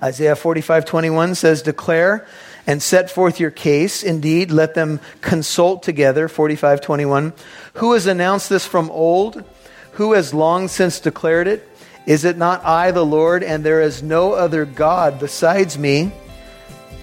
Isaiah 0.02 0.37
45 0.37 0.85
21 0.85 1.35
says, 1.35 1.62
Declare 1.62 2.26
and 2.66 2.83
set 2.83 3.11
forth 3.11 3.38
your 3.38 3.50
case. 3.50 4.02
Indeed, 4.02 4.50
let 4.50 4.75
them 4.75 5.00
consult 5.21 5.83
together. 5.83 6.28
45 6.28 6.80
21. 6.80 7.33
Who 7.75 7.92
has 7.92 8.06
announced 8.06 8.49
this 8.49 8.66
from 8.66 8.90
old? 8.90 9.45
Who 9.92 10.12
has 10.12 10.35
long 10.35 10.68
since 10.68 11.00
declared 11.00 11.49
it? 11.49 11.68
Is 12.06 12.25
it 12.25 12.36
not 12.36 12.64
I, 12.64 12.92
the 12.92 13.04
Lord, 13.04 13.42
and 13.42 13.64
there 13.64 13.80
is 13.80 14.00
no 14.00 14.32
other 14.32 14.64
God 14.64 15.18
besides 15.18 15.76
me? 15.76 16.12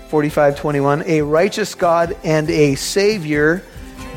45 0.08 0.58
21. 0.58 1.04
A 1.06 1.22
righteous 1.22 1.76
God 1.76 2.16
and 2.24 2.50
a 2.50 2.76
Savior. 2.76 3.64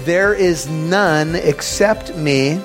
There 0.01 0.33
is 0.33 0.69
none 0.69 1.35
except 1.35 2.15
me. 2.15 2.63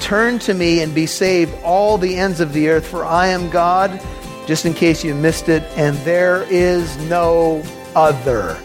Turn 0.00 0.38
to 0.40 0.52
me 0.52 0.82
and 0.82 0.94
be 0.94 1.06
saved, 1.06 1.54
all 1.62 1.96
the 1.96 2.16
ends 2.16 2.40
of 2.40 2.52
the 2.52 2.68
earth, 2.68 2.86
for 2.86 3.02
I 3.02 3.28
am 3.28 3.48
God 3.48 3.98
just 4.46 4.66
in 4.66 4.74
case 4.74 5.02
you 5.02 5.14
missed 5.14 5.48
it, 5.48 5.62
and 5.78 5.96
there 5.98 6.42
is 6.50 6.94
no 7.08 7.62
other. 7.96 8.58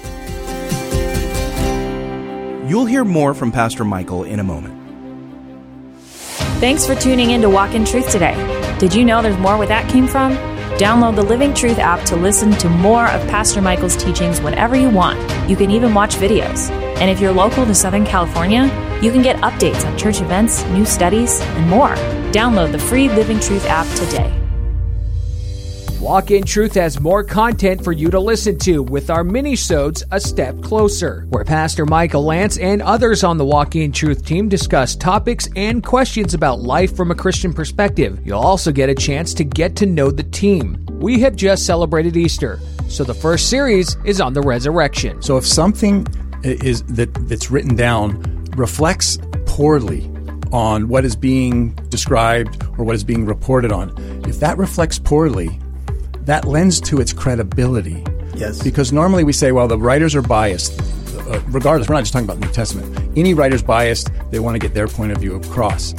You'll 2.67 2.85
hear 2.85 3.05
more 3.05 3.33
from 3.33 3.53
Pastor 3.53 3.85
Michael 3.85 4.25
in 4.25 4.41
a 4.41 4.43
moment. 4.43 4.75
Thanks 6.59 6.85
for 6.85 6.95
tuning 6.95 7.31
in 7.31 7.41
to 7.41 7.49
Walk 7.49 7.73
in 7.73 7.85
Truth 7.85 8.11
today. 8.11 8.58
Did 8.79 8.93
you 8.93 9.03
know 9.03 9.21
there's 9.21 9.37
more 9.37 9.57
where 9.57 9.67
that 9.67 9.89
came 9.91 10.07
from? 10.07 10.37
Download 10.77 11.13
the 11.13 11.21
Living 11.21 11.53
Truth 11.53 11.79
app 11.79 12.05
to 12.05 12.15
listen 12.15 12.51
to 12.51 12.69
more 12.69 13.07
of 13.07 13.27
Pastor 13.27 13.61
Michael's 13.61 13.97
teachings 13.97 14.39
whenever 14.39 14.77
you 14.77 14.89
want. 14.89 15.19
You 15.49 15.57
can 15.57 15.69
even 15.69 15.93
watch 15.93 16.15
videos. 16.15 16.69
And 17.01 17.11
if 17.11 17.19
you're 17.19 17.33
local 17.33 17.65
to 17.65 17.75
Southern 17.75 18.05
California, 18.05 18.63
you 19.01 19.11
can 19.11 19.21
get 19.21 19.35
updates 19.41 19.85
on 19.85 19.97
church 19.97 20.21
events, 20.21 20.63
new 20.67 20.85
studies, 20.85 21.41
and 21.41 21.69
more. 21.69 21.93
Download 22.31 22.71
the 22.71 22.79
free 22.79 23.09
Living 23.09 23.41
Truth 23.41 23.65
app 23.65 23.85
today. 23.97 24.38
Walk 25.99 26.31
in 26.31 26.45
Truth 26.45 26.75
has 26.75 27.01
more 27.01 27.25
content 27.25 27.83
for 27.83 27.91
you 27.91 28.09
to 28.09 28.21
listen 28.21 28.57
to 28.59 28.81
with 28.81 29.09
our 29.09 29.25
mini-sodes 29.25 30.01
A 30.11 30.19
Step 30.21 30.61
Closer, 30.61 31.25
where 31.27 31.43
Pastor 31.43 31.85
Michael 31.85 32.23
Lance 32.23 32.57
and 32.57 32.81
others 32.81 33.25
on 33.25 33.37
the 33.37 33.43
Walk 33.43 33.75
in 33.75 33.91
Truth 33.91 34.25
team 34.25 34.47
discuss 34.47 34.95
topics 34.95 35.49
and 35.57 35.83
questions 35.83 36.33
about 36.33 36.61
life 36.61 36.95
from 36.95 37.11
a 37.11 37.15
Christian 37.15 37.53
perspective. 37.53 38.25
You'll 38.25 38.39
also 38.39 38.71
get 38.71 38.87
a 38.87 38.95
chance 38.95 39.33
to 39.33 39.43
get 39.43 39.75
to 39.75 39.85
know 39.85 40.09
the 40.09 40.23
team. 40.23 40.85
We 40.89 41.19
have 41.19 41.35
just 41.35 41.65
celebrated 41.65 42.15
Easter, 42.15 42.61
so 42.87 43.03
the 43.03 43.13
first 43.13 43.49
series 43.49 43.97
is 44.05 44.21
on 44.21 44.31
the 44.31 44.41
resurrection. 44.41 45.21
So 45.21 45.35
if 45.35 45.45
something 45.45 46.07
is 46.43 46.81
that 46.83 47.13
that's 47.27 47.51
written 47.51 47.75
down 47.75 48.45
reflects 48.55 49.17
poorly 49.45 50.09
on 50.53 50.87
what 50.87 51.03
is 51.03 51.17
being 51.17 51.71
described 51.89 52.63
or 52.77 52.85
what 52.85 52.95
is 52.95 53.03
being 53.03 53.25
reported 53.25 53.73
on, 53.73 53.93
if 54.29 54.39
that 54.39 54.57
reflects 54.57 54.97
poorly, 54.97 55.59
that 56.29 56.45
lends 56.45 56.79
to 56.81 57.01
its 57.01 57.11
credibility. 57.11 58.03
Yes. 58.35 58.61
Because 58.61 58.93
normally 58.93 59.23
we 59.23 59.33
say, 59.33 59.51
well, 59.51 59.67
the 59.67 59.79
writers 59.79 60.13
are 60.15 60.21
biased. 60.21 60.79
Uh, 61.17 61.41
regardless, 61.47 61.89
we're 61.89 61.95
not 61.95 62.01
just 62.01 62.13
talking 62.13 62.25
about 62.25 62.39
the 62.39 62.45
New 62.45 62.53
Testament. 62.53 63.17
Any 63.17 63.33
writer's 63.33 63.63
biased, 63.63 64.11
they 64.29 64.39
want 64.39 64.53
to 64.53 64.59
get 64.59 64.75
their 64.75 64.87
point 64.87 65.11
of 65.11 65.17
view 65.17 65.35
across. 65.35 65.93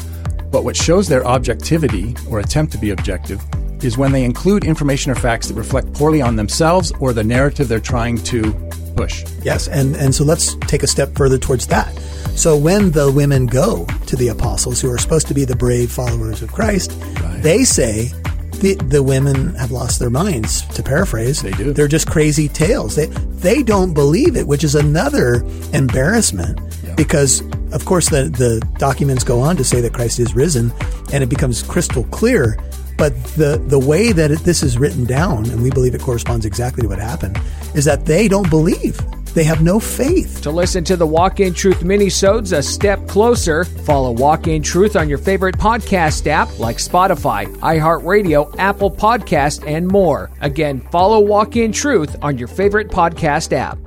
But 0.53 0.63
what 0.65 0.77
shows 0.77 1.09
their 1.09 1.27
objectivity 1.27 2.15
or 2.31 2.39
attempt 2.39 2.73
to 2.73 2.79
be 2.79 2.91
objective 2.91 3.41
is 3.83 3.99
when 3.99 4.13
they 4.13 4.23
include 4.25 4.65
information 4.65 5.11
or 5.11 5.17
facts 5.17 5.49
that 5.49 5.55
reflect 5.55 5.93
poorly 5.95 6.23
on 6.23 6.37
themselves 6.37 6.93
or 7.01 7.13
the 7.13 7.25
narrative 7.25 7.67
they're 7.69 7.81
trying 7.81 8.17
to 8.19 8.53
push. 8.97 9.25
Yes, 9.43 9.67
and, 9.69 9.97
and 9.97 10.15
so 10.15 10.23
let's 10.23 10.55
take 10.69 10.83
a 10.83 10.87
step 10.87 11.17
further 11.17 11.39
towards 11.39 11.67
that. 11.69 11.93
So 12.37 12.57
when 12.57 12.93
the 12.93 13.11
women 13.11 13.47
go 13.47 13.85
to 14.07 14.17
the 14.17 14.29
apostles, 14.29 14.81
who 14.81 14.91
are 14.93 14.99
supposed 14.99 15.27
to 15.29 15.35
be 15.35 15.45
the 15.45 15.57
brave 15.57 15.91
followers 15.91 16.41
of 16.43 16.53
Christ, 16.53 16.93
Right. 17.21 17.43
they 17.43 17.65
say, 17.65 18.13
the, 18.61 18.75
the 18.77 19.03
women 19.03 19.55
have 19.57 19.71
lost 19.71 19.99
their 19.99 20.11
minds, 20.11 20.63
to 20.75 20.83
paraphrase. 20.83 21.43
They 21.43 21.51
do. 21.53 21.73
They're 21.73 21.89
just 21.89 22.09
crazy 22.11 22.49
tales. 22.49 22.97
They, 22.97 23.07
they 23.07 23.63
don't 23.63 23.95
believe 23.95 24.37
it, 24.37 24.47
which 24.47 24.65
is 24.65 24.75
another 24.75 25.43
embarrassment 25.73 26.61
Yeah. 26.85 26.95
because, 26.95 27.41
of 27.73 27.85
course, 27.85 28.09
the, 28.11 28.25
the 28.25 28.61
documents 28.79 29.25
go 29.25 29.41
on 29.41 29.57
to 29.57 29.65
say 29.65 29.81
that 29.81 29.93
Christ 29.95 30.19
is 30.19 30.35
risen 30.35 30.73
and 31.13 31.23
it 31.23 31.29
becomes 31.29 31.63
crystal 31.63 32.05
clear. 32.05 32.59
But 32.99 33.15
the, 33.37 33.63
the 33.67 33.79
way 33.79 34.13
that 34.13 34.31
it, 34.31 34.41
this 34.41 34.63
is 34.63 34.77
written 34.77 35.05
down, 35.07 35.49
and 35.51 35.63
we 35.63 35.71
believe 35.71 35.95
it 35.95 36.03
corresponds 36.03 36.45
exactly 36.45 36.83
to 36.83 36.89
what 36.89 36.99
happened, 36.99 37.41
is 37.75 37.87
that 37.87 38.05
they 38.05 38.29
don't 38.29 38.51
believe. 38.51 39.01
They 39.35 39.45
have 39.45 39.63
no 39.63 39.79
faith. 39.79 40.41
To 40.43 40.51
listen 40.51 40.83
to 40.85 40.97
the 40.97 41.07
Walk 41.07 41.39
in 41.41 41.55
Truth 41.55 41.85
mini-sodes 41.85 42.53
a 42.53 42.63
step 42.63 43.07
closer, 43.07 43.65
follow 43.65 44.11
Walk 44.11 44.49
in 44.49 44.63
Truth 44.63 44.97
on 44.97 45.09
your 45.09 45.19
favorite 45.19 45.57
podcast 45.57 46.27
app 46.27 46.59
like 46.59 46.79
Spotify, 46.79 47.47
iHeartRadio, 47.59 48.55
Apple 48.59 48.91
Podcast, 48.91 49.67
and 49.67 49.87
more. 49.87 50.31
Again, 50.41 50.81
follow 50.91 51.21
Walk 51.21 51.57
in 51.57 51.71
Truth 51.71 52.17
on 52.23 52.39
your 52.39 52.49
favorite 52.49 52.89
podcast 52.89 53.53
app. 53.53 53.79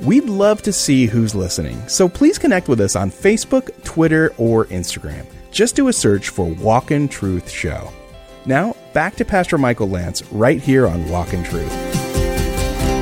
We'd 0.00 0.24
love 0.24 0.60
to 0.62 0.72
see 0.72 1.06
who's 1.06 1.34
listening, 1.36 1.80
so 1.88 2.08
please 2.08 2.36
connect 2.36 2.68
with 2.68 2.80
us 2.80 2.96
on 2.96 3.10
Facebook, 3.10 3.70
Twitter, 3.84 4.34
or 4.38 4.66
Instagram. 4.66 5.24
Just 5.52 5.76
do 5.76 5.86
a 5.86 5.92
search 5.92 6.30
for 6.30 6.46
Walk 6.46 6.90
in 6.90 7.08
Truth 7.08 7.48
Show. 7.48 7.90
Now, 8.46 8.76
back 8.92 9.16
to 9.16 9.24
Pastor 9.24 9.56
Michael 9.56 9.88
Lance 9.88 10.22
right 10.30 10.60
here 10.60 10.86
on 10.86 11.08
Walk 11.08 11.32
in 11.32 11.42
Truth. 11.44 11.72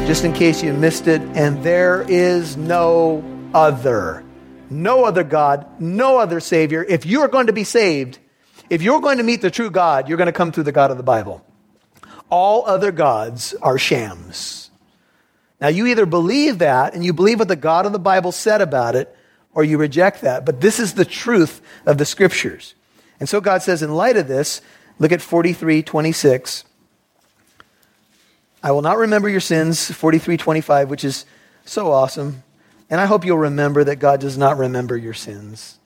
Just 0.06 0.24
in 0.24 0.32
case 0.32 0.62
you 0.62 0.72
missed 0.72 1.08
it, 1.08 1.20
and 1.34 1.64
there 1.64 2.02
is 2.08 2.56
no 2.56 3.24
other. 3.52 4.24
No 4.70 5.04
other 5.04 5.24
God, 5.24 5.66
no 5.80 6.18
other 6.18 6.38
Savior. 6.38 6.84
If 6.88 7.06
you 7.06 7.22
are 7.22 7.28
going 7.28 7.48
to 7.48 7.52
be 7.52 7.64
saved, 7.64 8.20
if 8.70 8.82
you're 8.82 9.00
going 9.00 9.18
to 9.18 9.24
meet 9.24 9.42
the 9.42 9.50
true 9.50 9.70
God, 9.70 10.08
you're 10.08 10.16
going 10.16 10.26
to 10.26 10.32
come 10.32 10.52
through 10.52 10.62
the 10.62 10.70
God 10.70 10.92
of 10.92 10.96
the 10.96 11.02
Bible. 11.02 11.44
All 12.30 12.64
other 12.64 12.92
gods 12.92 13.52
are 13.62 13.78
shams. 13.78 14.70
Now, 15.60 15.68
you 15.68 15.86
either 15.88 16.06
believe 16.06 16.58
that 16.58 16.94
and 16.94 17.04
you 17.04 17.12
believe 17.12 17.40
what 17.40 17.48
the 17.48 17.56
God 17.56 17.84
of 17.84 17.92
the 17.92 17.98
Bible 17.98 18.30
said 18.30 18.60
about 18.60 18.94
it, 18.94 19.14
or 19.54 19.64
you 19.64 19.76
reject 19.76 20.20
that. 20.20 20.46
But 20.46 20.60
this 20.60 20.78
is 20.78 20.94
the 20.94 21.04
truth 21.04 21.60
of 21.84 21.98
the 21.98 22.04
scriptures. 22.04 22.76
And 23.18 23.28
so 23.28 23.40
God 23.40 23.62
says, 23.62 23.82
in 23.82 23.92
light 23.92 24.16
of 24.16 24.28
this, 24.28 24.60
look 25.02 25.12
at 25.12 25.20
43 25.20 25.82
26. 25.82 26.64
I 28.62 28.70
will 28.70 28.82
not 28.82 28.98
remember 28.98 29.28
your 29.28 29.40
sins, 29.40 29.90
43 29.90 30.36
25, 30.36 30.88
which 30.88 31.04
is 31.04 31.26
so 31.64 31.90
awesome. 31.90 32.44
And 32.88 33.00
I 33.00 33.06
hope 33.06 33.24
you'll 33.24 33.38
remember 33.38 33.82
that 33.84 33.96
God 33.96 34.20
does 34.20 34.38
not 34.38 34.58
remember 34.58 34.96
your 34.96 35.14
sins. 35.14 35.78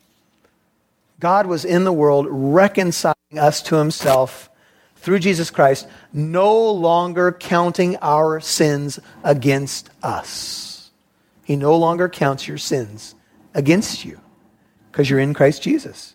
God 1.19 1.47
was 1.47 1.65
in 1.65 1.85
the 1.85 1.93
world 1.93 2.27
reconciling 2.29 3.15
us 3.39 3.63
to 3.63 3.77
himself 3.77 4.51
through 4.97 5.21
Jesus 5.21 5.51
Christ, 5.51 5.89
no 6.13 6.71
longer 6.71 7.33
counting 7.33 7.97
our 8.03 8.41
sins 8.41 9.01
against 9.25 9.89
us. 10.03 10.91
He 11.45 11.57
no 11.57 11.77
longer 11.77 12.09
counts 12.09 12.47
your 12.47 12.59
sins 12.59 13.15
against 13.55 14.05
you 14.05 14.21
because 14.91 15.09
you're 15.09 15.21
in 15.21 15.33
Christ 15.33 15.63
Jesus. 15.63 16.15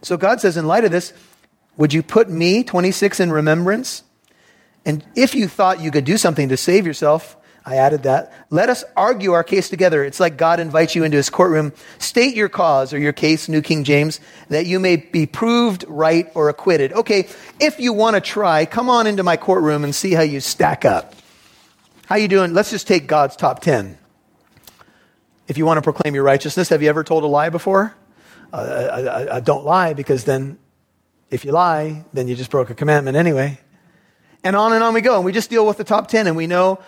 So 0.00 0.16
God 0.16 0.40
says, 0.40 0.56
in 0.56 0.66
light 0.66 0.84
of 0.84 0.90
this, 0.90 1.12
would 1.76 1.92
you 1.92 2.02
put 2.02 2.28
me, 2.28 2.62
26, 2.64 3.20
in 3.20 3.32
remembrance? 3.32 4.02
And 4.84 5.04
if 5.14 5.34
you 5.34 5.48
thought 5.48 5.80
you 5.80 5.90
could 5.90 6.04
do 6.04 6.16
something 6.16 6.48
to 6.48 6.56
save 6.56 6.86
yourself, 6.86 7.36
I 7.64 7.76
added 7.76 8.02
that. 8.02 8.32
Let 8.50 8.68
us 8.68 8.82
argue 8.96 9.32
our 9.32 9.44
case 9.44 9.68
together. 9.68 10.04
It's 10.04 10.18
like 10.18 10.36
God 10.36 10.58
invites 10.58 10.96
you 10.96 11.04
into 11.04 11.16
his 11.16 11.30
courtroom. 11.30 11.72
State 11.98 12.34
your 12.34 12.48
cause 12.48 12.92
or 12.92 12.98
your 12.98 13.12
case, 13.12 13.48
New 13.48 13.62
King 13.62 13.84
James, 13.84 14.18
that 14.48 14.66
you 14.66 14.80
may 14.80 14.96
be 14.96 15.26
proved 15.26 15.84
right 15.86 16.30
or 16.34 16.48
acquitted. 16.48 16.92
Okay, 16.92 17.28
if 17.60 17.78
you 17.78 17.92
want 17.92 18.16
to 18.16 18.20
try, 18.20 18.66
come 18.66 18.90
on 18.90 19.06
into 19.06 19.22
my 19.22 19.36
courtroom 19.36 19.84
and 19.84 19.94
see 19.94 20.12
how 20.12 20.22
you 20.22 20.40
stack 20.40 20.84
up. 20.84 21.14
How 22.06 22.16
you 22.16 22.26
doing? 22.26 22.52
Let's 22.52 22.70
just 22.70 22.88
take 22.88 23.06
God's 23.06 23.36
top 23.36 23.60
10. 23.60 23.96
If 25.46 25.56
you 25.56 25.64
want 25.64 25.78
to 25.78 25.82
proclaim 25.82 26.14
your 26.14 26.24
righteousness, 26.24 26.68
have 26.70 26.82
you 26.82 26.88
ever 26.88 27.04
told 27.04 27.22
a 27.22 27.28
lie 27.28 27.50
before? 27.50 27.94
Uh, 28.52 28.56
I, 28.56 29.00
I, 29.00 29.36
I 29.36 29.40
don't 29.40 29.64
lie 29.64 29.94
because 29.94 30.24
then 30.24 30.58
if 31.32 31.46
you 31.46 31.50
lie, 31.50 32.04
then 32.12 32.28
you 32.28 32.36
just 32.36 32.50
broke 32.50 32.68
a 32.68 32.74
commandment 32.74 33.16
anyway. 33.16 33.58
And 34.44 34.54
on 34.54 34.74
and 34.74 34.84
on 34.84 34.92
we 34.92 35.00
go. 35.00 35.16
And 35.16 35.24
we 35.24 35.32
just 35.32 35.48
deal 35.48 35.66
with 35.66 35.78
the 35.78 35.84
top 35.84 36.06
10 36.08 36.26
and 36.26 36.36
we 36.36 36.46
know 36.46 36.78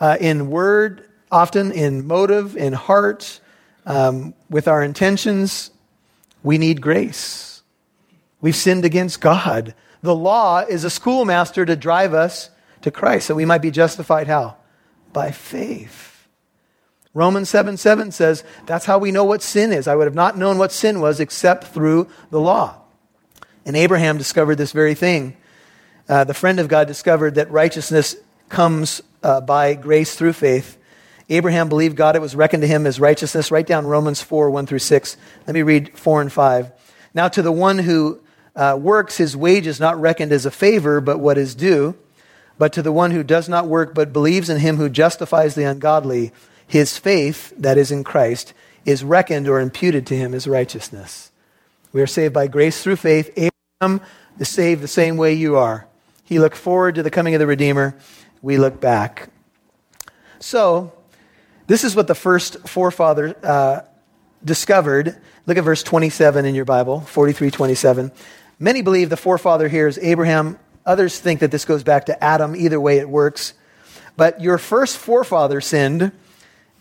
uh, 0.00 0.16
in 0.18 0.48
word, 0.48 1.06
often 1.30 1.70
in 1.70 2.06
motive, 2.06 2.56
in 2.56 2.72
heart, 2.72 3.40
um, 3.84 4.34
with 4.48 4.66
our 4.68 4.82
intentions, 4.82 5.70
we 6.42 6.56
need 6.56 6.80
grace. 6.80 7.62
We've 8.40 8.56
sinned 8.56 8.86
against 8.86 9.20
God. 9.20 9.74
The 10.02 10.14
law 10.14 10.60
is 10.60 10.84
a 10.84 10.90
schoolmaster 10.90 11.66
to 11.66 11.76
drive 11.76 12.14
us 12.14 12.48
to 12.80 12.90
Christ, 12.90 13.26
so 13.26 13.34
we 13.34 13.44
might 13.44 13.60
be 13.60 13.70
justified 13.70 14.26
how? 14.26 14.56
By 15.12 15.30
faith. 15.30 16.26
Romans 17.12 17.50
7 17.50 17.76
7 17.76 18.12
says, 18.12 18.44
That's 18.64 18.86
how 18.86 18.98
we 18.98 19.12
know 19.12 19.24
what 19.24 19.42
sin 19.42 19.72
is. 19.72 19.86
I 19.86 19.94
would 19.94 20.06
have 20.06 20.14
not 20.14 20.38
known 20.38 20.56
what 20.56 20.72
sin 20.72 21.00
was 21.00 21.20
except 21.20 21.64
through 21.64 22.08
the 22.30 22.40
law. 22.40 22.79
And 23.64 23.76
Abraham 23.76 24.18
discovered 24.18 24.56
this 24.56 24.72
very 24.72 24.94
thing. 24.94 25.36
Uh, 26.08 26.24
the 26.24 26.34
friend 26.34 26.58
of 26.58 26.68
God 26.68 26.86
discovered 26.86 27.36
that 27.36 27.50
righteousness 27.50 28.16
comes 28.48 29.00
uh, 29.22 29.40
by 29.40 29.74
grace 29.74 30.14
through 30.14 30.32
faith. 30.32 30.76
Abraham 31.28 31.68
believed 31.68 31.96
God, 31.96 32.16
it 32.16 32.22
was 32.22 32.34
reckoned 32.34 32.62
to 32.62 32.66
him 32.66 32.86
as 32.86 32.98
righteousness. 32.98 33.52
Write 33.52 33.66
down 33.66 33.86
Romans 33.86 34.20
4 34.20 34.50
1 34.50 34.66
through 34.66 34.80
6. 34.80 35.16
Let 35.46 35.54
me 35.54 35.62
read 35.62 35.96
4 35.96 36.22
and 36.22 36.32
5. 36.32 36.72
Now, 37.14 37.28
to 37.28 37.42
the 37.42 37.52
one 37.52 37.78
who 37.78 38.20
uh, 38.56 38.76
works, 38.80 39.16
his 39.16 39.36
wage 39.36 39.66
is 39.66 39.78
not 39.78 40.00
reckoned 40.00 40.32
as 40.32 40.46
a 40.46 40.50
favor, 40.50 41.00
but 41.00 41.18
what 41.18 41.38
is 41.38 41.54
due. 41.54 41.96
But 42.58 42.72
to 42.74 42.82
the 42.82 42.92
one 42.92 43.12
who 43.12 43.22
does 43.22 43.48
not 43.48 43.68
work, 43.68 43.94
but 43.94 44.12
believes 44.12 44.50
in 44.50 44.58
him 44.58 44.76
who 44.76 44.88
justifies 44.88 45.54
the 45.54 45.64
ungodly, 45.64 46.32
his 46.66 46.98
faith, 46.98 47.52
that 47.56 47.78
is 47.78 47.90
in 47.90 48.04
Christ, 48.04 48.52
is 48.84 49.04
reckoned 49.04 49.48
or 49.48 49.60
imputed 49.60 50.06
to 50.08 50.16
him 50.16 50.34
as 50.34 50.46
righteousness. 50.46 51.29
We 51.92 52.02
are 52.02 52.06
saved 52.06 52.34
by 52.34 52.46
grace 52.46 52.82
through 52.82 52.96
faith. 52.96 53.30
Abraham 53.36 54.06
is 54.38 54.48
saved 54.48 54.82
the 54.82 54.88
same 54.88 55.16
way 55.16 55.34
you 55.34 55.56
are. 55.56 55.86
He 56.24 56.38
looked 56.38 56.56
forward 56.56 56.94
to 56.94 57.02
the 57.02 57.10
coming 57.10 57.34
of 57.34 57.40
the 57.40 57.46
Redeemer 57.46 57.96
we 58.42 58.56
look 58.56 58.80
back. 58.80 59.30
So, 60.38 60.92
this 61.66 61.84
is 61.84 61.94
what 61.94 62.06
the 62.06 62.14
first 62.14 62.66
forefather 62.68 63.36
uh, 63.42 63.80
discovered. 64.44 65.16
Look 65.46 65.58
at 65.58 65.64
verse 65.64 65.82
27 65.82 66.44
in 66.44 66.54
your 66.54 66.64
Bible, 66.64 67.00
43 67.00 67.50
27. 67.50 68.12
Many 68.58 68.82
believe 68.82 69.10
the 69.10 69.16
forefather 69.16 69.68
here 69.68 69.86
is 69.86 69.98
Abraham. 69.98 70.58
Others 70.86 71.18
think 71.18 71.40
that 71.40 71.50
this 71.50 71.64
goes 71.64 71.82
back 71.82 72.06
to 72.06 72.24
Adam. 72.24 72.56
Either 72.56 72.80
way, 72.80 72.98
it 72.98 73.08
works. 73.08 73.54
But 74.16 74.40
your 74.40 74.58
first 74.58 74.96
forefather 74.96 75.60
sinned, 75.60 76.12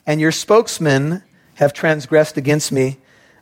and 0.06 0.22
your 0.22 0.32
spokesmen 0.32 1.24
have 1.56 1.74
transgressed 1.74 2.38
against 2.38 2.72
me. 2.72 2.98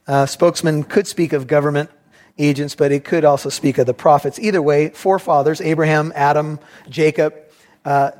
Uh, 0.07 0.25
spokesman 0.25 0.83
could 0.83 1.05
speak 1.05 1.33
of 1.33 1.47
government 1.47 1.89
agents, 2.37 2.75
but 2.75 2.91
it 2.91 3.03
could 3.03 3.25
also 3.25 3.49
speak 3.49 3.77
of 3.77 3.85
the 3.85 3.93
prophets. 3.93 4.39
Either 4.39 4.61
way, 4.61 4.89
forefathers 4.89 5.59
Abraham, 5.61 6.13
Adam, 6.15 6.59
Jacob, 6.89 7.33
uh, 7.83 8.11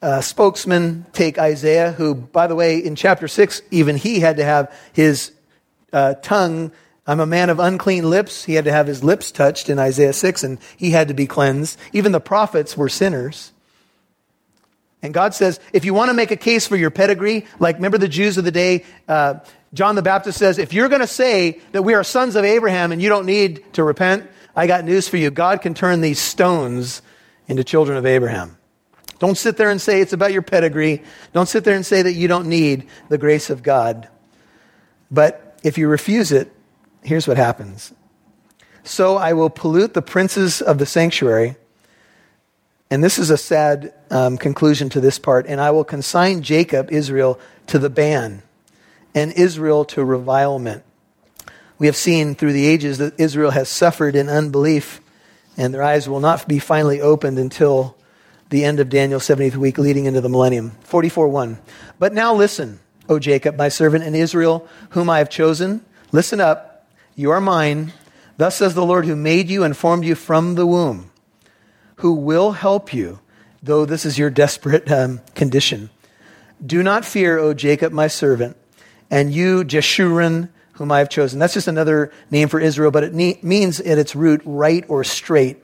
uh, 0.00 0.20
spokesman 0.20 1.06
take 1.12 1.38
Isaiah, 1.38 1.92
who, 1.92 2.14
by 2.14 2.46
the 2.46 2.54
way, 2.54 2.78
in 2.78 2.96
chapter 2.96 3.28
6, 3.28 3.62
even 3.70 3.96
he 3.96 4.20
had 4.20 4.36
to 4.36 4.44
have 4.44 4.72
his 4.92 5.32
uh, 5.92 6.14
tongue. 6.14 6.72
I'm 7.06 7.20
a 7.20 7.26
man 7.26 7.50
of 7.50 7.58
unclean 7.58 8.08
lips. 8.08 8.44
He 8.44 8.54
had 8.54 8.64
to 8.66 8.72
have 8.72 8.86
his 8.86 9.02
lips 9.02 9.30
touched 9.32 9.68
in 9.68 9.78
Isaiah 9.78 10.12
6, 10.12 10.44
and 10.44 10.58
he 10.76 10.90
had 10.90 11.08
to 11.08 11.14
be 11.14 11.26
cleansed. 11.26 11.78
Even 11.92 12.12
the 12.12 12.20
prophets 12.20 12.76
were 12.76 12.88
sinners. 12.88 13.52
And 15.02 15.14
God 15.14 15.34
says, 15.34 15.60
if 15.72 15.84
you 15.84 15.94
want 15.94 16.10
to 16.10 16.14
make 16.14 16.30
a 16.30 16.36
case 16.36 16.66
for 16.66 16.76
your 16.76 16.90
pedigree, 16.90 17.46
like 17.58 17.76
remember 17.76 17.98
the 17.98 18.08
Jews 18.08 18.36
of 18.36 18.44
the 18.44 18.50
day, 18.50 18.84
uh, 19.06 19.34
John 19.74 19.96
the 19.96 20.02
Baptist 20.02 20.38
says, 20.38 20.58
if 20.58 20.72
you're 20.72 20.88
going 20.88 21.02
to 21.02 21.06
say 21.06 21.60
that 21.72 21.82
we 21.82 21.94
are 21.94 22.04
sons 22.04 22.36
of 22.36 22.44
Abraham 22.44 22.92
and 22.92 23.02
you 23.02 23.08
don't 23.08 23.26
need 23.26 23.72
to 23.74 23.84
repent, 23.84 24.28
I 24.56 24.66
got 24.66 24.84
news 24.84 25.08
for 25.08 25.18
you. 25.18 25.30
God 25.30 25.60
can 25.60 25.74
turn 25.74 26.00
these 26.00 26.18
stones 26.18 27.02
into 27.46 27.64
children 27.64 27.98
of 27.98 28.06
Abraham. 28.06 28.56
Don't 29.18 29.36
sit 29.36 29.56
there 29.56 29.70
and 29.70 29.80
say 29.80 30.00
it's 30.00 30.12
about 30.12 30.32
your 30.32 30.42
pedigree. 30.42 31.02
Don't 31.32 31.48
sit 31.48 31.64
there 31.64 31.74
and 31.74 31.84
say 31.84 32.02
that 32.02 32.12
you 32.12 32.28
don't 32.28 32.48
need 32.48 32.88
the 33.08 33.18
grace 33.18 33.50
of 33.50 33.62
God. 33.62 34.08
But 35.10 35.58
if 35.62 35.76
you 35.76 35.88
refuse 35.88 36.32
it, 36.32 36.52
here's 37.02 37.26
what 37.26 37.36
happens. 37.36 37.92
So 38.84 39.16
I 39.16 39.32
will 39.32 39.50
pollute 39.50 39.94
the 39.94 40.02
princes 40.02 40.62
of 40.62 40.78
the 40.78 40.86
sanctuary. 40.86 41.56
And 42.90 43.04
this 43.04 43.18
is 43.18 43.30
a 43.30 43.36
sad 43.36 43.92
um, 44.10 44.38
conclusion 44.38 44.88
to 44.90 45.00
this 45.00 45.18
part. 45.18 45.46
And 45.46 45.60
I 45.60 45.72
will 45.72 45.84
consign 45.84 46.42
Jacob, 46.42 46.90
Israel, 46.90 47.38
to 47.66 47.78
the 47.78 47.90
ban, 47.90 48.42
and 49.14 49.32
Israel 49.32 49.84
to 49.86 50.04
revilement. 50.04 50.84
We 51.78 51.86
have 51.86 51.96
seen 51.96 52.34
through 52.34 52.52
the 52.52 52.66
ages 52.66 52.98
that 52.98 53.18
Israel 53.18 53.52
has 53.52 53.68
suffered 53.68 54.16
in 54.16 54.28
unbelief, 54.28 55.00
and 55.56 55.72
their 55.72 55.82
eyes 55.82 56.08
will 56.08 56.20
not 56.20 56.48
be 56.48 56.58
finally 56.58 57.00
opened 57.00 57.38
until 57.38 57.96
the 58.50 58.64
end 58.64 58.80
of 58.80 58.88
Daniel's 58.88 59.26
70th 59.26 59.56
week 59.56 59.78
leading 59.78 60.06
into 60.06 60.20
the 60.20 60.28
millennium. 60.28 60.72
44 60.80 61.28
1. 61.28 61.58
But 61.98 62.12
now 62.12 62.34
listen, 62.34 62.80
O 63.08 63.18
Jacob, 63.18 63.56
my 63.56 63.68
servant, 63.68 64.04
and 64.04 64.16
Israel, 64.16 64.66
whom 64.90 65.08
I 65.08 65.18
have 65.18 65.30
chosen. 65.30 65.84
Listen 66.12 66.40
up. 66.40 66.86
You 67.14 67.30
are 67.30 67.40
mine. 67.40 67.92
Thus 68.36 68.56
says 68.56 68.74
the 68.74 68.84
Lord 68.84 69.04
who 69.04 69.16
made 69.16 69.48
you 69.48 69.64
and 69.64 69.76
formed 69.76 70.04
you 70.04 70.14
from 70.14 70.54
the 70.54 70.66
womb, 70.66 71.10
who 71.96 72.14
will 72.14 72.52
help 72.52 72.94
you, 72.94 73.18
though 73.62 73.84
this 73.84 74.06
is 74.06 74.18
your 74.18 74.30
desperate 74.30 74.90
um, 74.90 75.20
condition. 75.34 75.90
Do 76.64 76.82
not 76.82 77.04
fear, 77.04 77.38
O 77.38 77.54
Jacob, 77.54 77.92
my 77.92 78.06
servant, 78.06 78.56
and 79.10 79.32
you, 79.32 79.64
Jeshurun, 79.64 80.50
whom 80.72 80.92
I 80.92 80.98
have 80.98 81.08
chosen. 81.08 81.38
That's 81.38 81.54
just 81.54 81.68
another 81.68 82.12
name 82.30 82.48
for 82.48 82.60
Israel, 82.60 82.90
but 82.90 83.04
it 83.04 83.14
ne- 83.14 83.38
means 83.42 83.80
at 83.80 83.98
its 83.98 84.14
root 84.14 84.40
right 84.44 84.84
or 84.88 85.02
straight. 85.04 85.62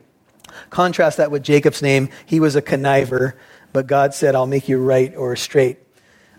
Contrast 0.69 1.17
that 1.17 1.31
with 1.31 1.43
Jacob's 1.43 1.81
name. 1.81 2.09
He 2.25 2.39
was 2.39 2.55
a 2.55 2.61
conniver, 2.61 3.33
but 3.73 3.87
God 3.87 4.13
said, 4.13 4.35
I'll 4.35 4.47
make 4.47 4.67
you 4.67 4.77
right 4.77 5.15
or 5.15 5.35
straight. 5.35 5.79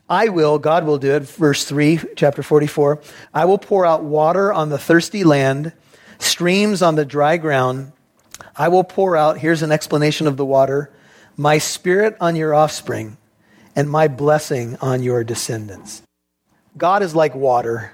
I 0.08 0.28
will, 0.28 0.58
God 0.58 0.84
will 0.86 0.98
do 0.98 1.12
it. 1.12 1.24
Verse 1.24 1.64
3, 1.64 2.00
chapter 2.16 2.42
44. 2.42 3.00
I 3.34 3.44
will 3.44 3.58
pour 3.58 3.84
out 3.84 4.04
water 4.04 4.52
on 4.52 4.68
the 4.68 4.78
thirsty 4.78 5.24
land, 5.24 5.72
streams 6.18 6.80
on 6.82 6.94
the 6.94 7.04
dry 7.04 7.36
ground. 7.38 7.92
I 8.54 8.68
will 8.68 8.84
pour 8.84 9.16
out, 9.16 9.38
here's 9.38 9.62
an 9.62 9.72
explanation 9.72 10.26
of 10.26 10.36
the 10.36 10.44
water, 10.44 10.92
my 11.36 11.58
spirit 11.58 12.16
on 12.20 12.36
your 12.36 12.54
offspring 12.54 13.16
and 13.74 13.90
my 13.90 14.08
blessing 14.08 14.76
on 14.80 15.02
your 15.02 15.24
descendants. 15.24 16.02
God 16.76 17.02
is 17.02 17.14
like 17.14 17.34
water. 17.34 17.92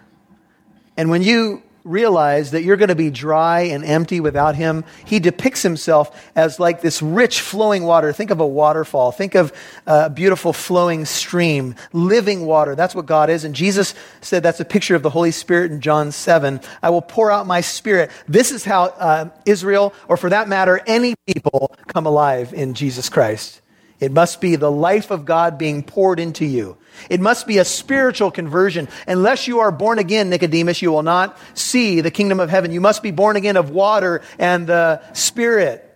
And 0.96 1.10
when 1.10 1.22
you 1.22 1.62
realize 1.84 2.52
that 2.52 2.62
you're 2.62 2.76
going 2.76 2.88
to 2.88 2.94
be 2.94 3.10
dry 3.10 3.62
and 3.62 3.84
empty 3.84 4.20
without 4.20 4.54
him. 4.54 4.84
He 5.04 5.18
depicts 5.18 5.62
himself 5.62 6.30
as 6.36 6.60
like 6.60 6.80
this 6.80 7.02
rich 7.02 7.40
flowing 7.40 7.84
water. 7.84 8.12
Think 8.12 8.30
of 8.30 8.40
a 8.40 8.46
waterfall. 8.46 9.12
Think 9.12 9.34
of 9.34 9.52
a 9.86 10.10
beautiful 10.10 10.52
flowing 10.52 11.04
stream, 11.04 11.74
living 11.92 12.46
water. 12.46 12.74
That's 12.74 12.94
what 12.94 13.06
God 13.06 13.30
is. 13.30 13.44
And 13.44 13.54
Jesus 13.54 13.94
said 14.20 14.42
that's 14.42 14.60
a 14.60 14.64
picture 14.64 14.94
of 14.94 15.02
the 15.02 15.10
Holy 15.10 15.32
Spirit 15.32 15.72
in 15.72 15.80
John 15.80 16.12
7. 16.12 16.60
I 16.82 16.90
will 16.90 17.02
pour 17.02 17.30
out 17.30 17.46
my 17.46 17.60
spirit. 17.60 18.10
This 18.28 18.52
is 18.52 18.64
how 18.64 18.84
uh, 18.84 19.30
Israel, 19.44 19.92
or 20.08 20.16
for 20.16 20.30
that 20.30 20.48
matter, 20.48 20.80
any 20.86 21.14
people 21.26 21.74
come 21.88 22.06
alive 22.06 22.52
in 22.54 22.74
Jesus 22.74 23.08
Christ. 23.08 23.61
It 24.02 24.10
must 24.10 24.40
be 24.40 24.56
the 24.56 24.70
life 24.70 25.12
of 25.12 25.24
God 25.24 25.58
being 25.58 25.84
poured 25.84 26.18
into 26.18 26.44
you. 26.44 26.76
It 27.08 27.20
must 27.20 27.46
be 27.46 27.58
a 27.58 27.64
spiritual 27.64 28.32
conversion. 28.32 28.88
Unless 29.06 29.46
you 29.46 29.60
are 29.60 29.70
born 29.70 30.00
again, 30.00 30.28
Nicodemus, 30.28 30.82
you 30.82 30.90
will 30.90 31.04
not 31.04 31.38
see 31.54 32.00
the 32.00 32.10
kingdom 32.10 32.40
of 32.40 32.50
heaven. 32.50 32.72
You 32.72 32.80
must 32.80 33.04
be 33.04 33.12
born 33.12 33.36
again 33.36 33.56
of 33.56 33.70
water 33.70 34.22
and 34.40 34.66
the 34.66 35.00
Spirit. 35.12 35.88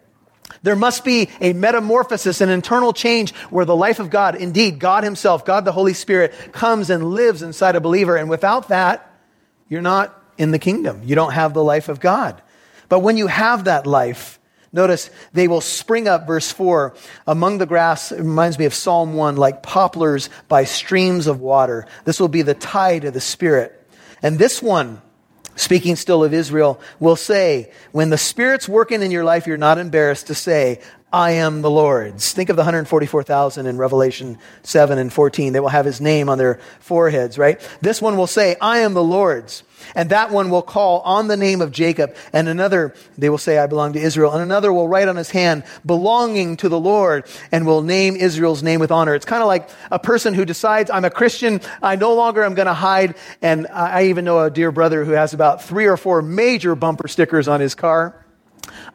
There 0.62 0.76
must 0.76 1.04
be 1.04 1.30
a 1.40 1.52
metamorphosis, 1.52 2.40
an 2.40 2.48
internal 2.48 2.92
change 2.92 3.34
where 3.50 3.64
the 3.64 3.74
life 3.74 3.98
of 3.98 4.08
God, 4.08 4.36
indeed, 4.36 4.78
God 4.78 5.02
Himself, 5.02 5.44
God 5.44 5.64
the 5.64 5.72
Holy 5.72 5.92
Spirit, 5.92 6.32
comes 6.52 6.90
and 6.90 7.02
lives 7.02 7.42
inside 7.42 7.74
a 7.74 7.80
believer. 7.80 8.14
And 8.14 8.30
without 8.30 8.68
that, 8.68 9.12
you're 9.68 9.82
not 9.82 10.16
in 10.38 10.52
the 10.52 10.60
kingdom. 10.60 11.02
You 11.04 11.16
don't 11.16 11.32
have 11.32 11.54
the 11.54 11.64
life 11.64 11.88
of 11.88 11.98
God. 11.98 12.40
But 12.88 13.00
when 13.00 13.16
you 13.16 13.26
have 13.26 13.64
that 13.64 13.84
life, 13.84 14.38
notice 14.76 15.10
they 15.32 15.48
will 15.48 15.60
spring 15.60 16.06
up, 16.06 16.26
verse 16.26 16.52
4, 16.52 16.94
among 17.26 17.58
the 17.58 17.66
grass. 17.66 18.12
It 18.12 18.18
reminds 18.18 18.58
me 18.58 18.66
of 18.66 18.74
Psalm 18.74 19.14
1, 19.14 19.36
like 19.36 19.62
poplars 19.62 20.30
by 20.46 20.64
streams 20.64 21.26
of 21.26 21.40
water. 21.40 21.86
This 22.04 22.20
will 22.20 22.28
be 22.28 22.42
the 22.42 22.54
tide 22.54 23.04
of 23.04 23.14
the 23.14 23.20
Spirit. 23.20 23.72
And 24.22 24.38
this 24.38 24.62
one, 24.62 25.02
speaking 25.56 25.96
still 25.96 26.22
of 26.22 26.32
Israel, 26.32 26.80
will 27.00 27.16
say, 27.16 27.72
when 27.90 28.10
the 28.10 28.18
Spirit's 28.18 28.68
working 28.68 29.02
in 29.02 29.10
your 29.10 29.24
life, 29.24 29.46
you're 29.46 29.56
not 29.56 29.78
embarrassed 29.78 30.28
to 30.28 30.34
say, 30.34 30.80
I 31.12 31.32
am 31.32 31.62
the 31.62 31.70
Lord's. 31.70 32.32
Think 32.32 32.50
of 32.50 32.56
the 32.56 32.62
144,000 32.62 33.66
in 33.66 33.78
Revelation 33.78 34.38
7 34.64 34.98
and 34.98 35.12
14. 35.12 35.52
They 35.52 35.60
will 35.60 35.68
have 35.68 35.86
his 35.86 36.00
name 36.00 36.28
on 36.28 36.36
their 36.36 36.58
foreheads, 36.80 37.38
right? 37.38 37.60
This 37.80 38.02
one 38.02 38.16
will 38.16 38.26
say, 38.26 38.56
I 38.60 38.78
am 38.78 38.92
the 38.92 39.04
Lord's. 39.04 39.62
And 39.94 40.10
that 40.10 40.32
one 40.32 40.50
will 40.50 40.62
call 40.62 41.00
on 41.02 41.28
the 41.28 41.36
name 41.36 41.60
of 41.60 41.70
Jacob. 41.70 42.16
And 42.32 42.48
another, 42.48 42.92
they 43.16 43.30
will 43.30 43.38
say, 43.38 43.56
I 43.56 43.68
belong 43.68 43.92
to 43.92 44.00
Israel. 44.00 44.32
And 44.32 44.42
another 44.42 44.72
will 44.72 44.88
write 44.88 45.06
on 45.06 45.14
his 45.14 45.30
hand, 45.30 45.62
belonging 45.86 46.56
to 46.56 46.68
the 46.68 46.80
Lord, 46.80 47.24
and 47.52 47.66
will 47.66 47.82
name 47.82 48.16
Israel's 48.16 48.64
name 48.64 48.80
with 48.80 48.90
honor. 48.90 49.14
It's 49.14 49.24
kind 49.24 49.42
of 49.42 49.46
like 49.46 49.70
a 49.92 50.00
person 50.00 50.34
who 50.34 50.44
decides, 50.44 50.90
I'm 50.90 51.04
a 51.04 51.10
Christian. 51.10 51.60
I 51.82 51.94
no 51.94 52.16
longer 52.16 52.42
am 52.42 52.54
going 52.54 52.66
to 52.66 52.74
hide. 52.74 53.14
And 53.40 53.68
I 53.68 54.06
even 54.06 54.24
know 54.24 54.40
a 54.40 54.50
dear 54.50 54.72
brother 54.72 55.04
who 55.04 55.12
has 55.12 55.34
about 55.34 55.62
three 55.62 55.86
or 55.86 55.96
four 55.96 56.20
major 56.20 56.74
bumper 56.74 57.06
stickers 57.06 57.46
on 57.46 57.60
his 57.60 57.76
car. 57.76 58.26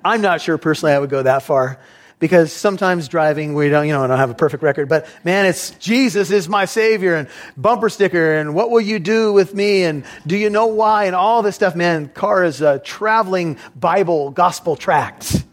I'm 0.04 0.21
not 0.21 0.41
sure 0.41 0.58
personally 0.58 0.93
I 0.93 1.00
would 1.00 1.10
go 1.10 1.24
that 1.24 1.43
far 1.43 1.80
because 2.22 2.54
sometimes 2.54 3.10
driving 3.10 3.54
we 3.54 3.68
don't 3.68 3.86
you 3.86 3.92
know 3.92 4.06
I 4.06 4.08
don't 4.08 4.18
have 4.18 4.30
a 4.30 4.36
perfect 4.36 4.64
record 4.64 4.88
but 4.88 5.06
man 5.26 5.46
it's 5.46 5.72
Jesus 5.72 6.32
is 6.32 6.48
my 6.48 6.64
savior 6.64 7.16
and 7.16 7.28
bumper 7.58 7.90
sticker 7.90 8.36
and 8.36 8.56
what 8.56 8.70
will 8.70 8.80
you 8.80 9.00
do 9.00 9.34
with 9.34 9.54
me 9.54 9.84
and 9.84 10.06
do 10.26 10.38
you 10.38 10.50
know 10.50 10.68
why 10.68 11.06
and 11.06 11.16
all 11.16 11.42
this 11.42 11.56
stuff 11.56 11.76
man 11.76 12.08
car 12.08 12.46
is 12.46 12.62
a 12.62 12.80
traveling 12.80 13.58
Bible 13.76 14.32
gospel 14.32 14.78
tract 14.78 15.44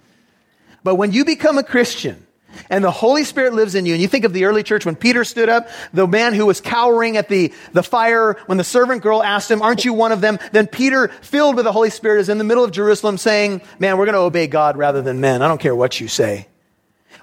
but 0.85 0.95
when 0.95 1.11
you 1.11 1.25
become 1.25 1.59
a 1.59 1.65
Christian 1.65 2.25
and 2.71 2.85
the 2.85 2.91
Holy 2.91 3.25
Spirit 3.25 3.55
lives 3.55 3.75
in 3.75 3.87
you. 3.87 3.95
And 3.95 4.03
you 4.03 4.09
think 4.09 4.25
of 4.25 4.33
the 4.33 4.45
early 4.45 4.63
church 4.63 4.85
when 4.85 4.97
Peter 4.97 5.25
stood 5.25 5.49
up, 5.49 5.69
the 5.93 6.07
man 6.07 6.35
who 6.35 6.47
was 6.47 6.61
cowering 6.61 7.17
at 7.17 7.29
the, 7.29 7.53
the 7.73 7.83
fire 7.83 8.35
when 8.47 8.59
the 8.59 8.65
servant 8.65 9.03
girl 9.03 9.23
asked 9.23 9.51
him, 9.51 9.63
Aren't 9.63 9.85
you 9.85 9.93
one 9.93 10.13
of 10.13 10.21
them? 10.21 10.39
Then 10.53 10.67
Peter, 10.67 11.09
filled 11.09 11.57
with 11.57 11.65
the 11.65 11.73
Holy 11.73 11.91
Spirit, 11.91 12.21
is 12.21 12.29
in 12.29 12.39
the 12.39 12.45
middle 12.45 12.65
of 12.65 12.73
Jerusalem 12.73 13.19
saying, 13.19 13.63
Man, 13.79 13.99
we're 13.99 14.07
going 14.07 14.15
to 14.15 14.21
obey 14.21 14.47
God 14.47 14.77
rather 14.77 15.03
than 15.03 15.21
men. 15.21 15.43
I 15.43 15.49
don't 15.49 15.61
care 15.61 15.75
what 15.75 16.01
you 16.01 16.09
say. 16.09 16.49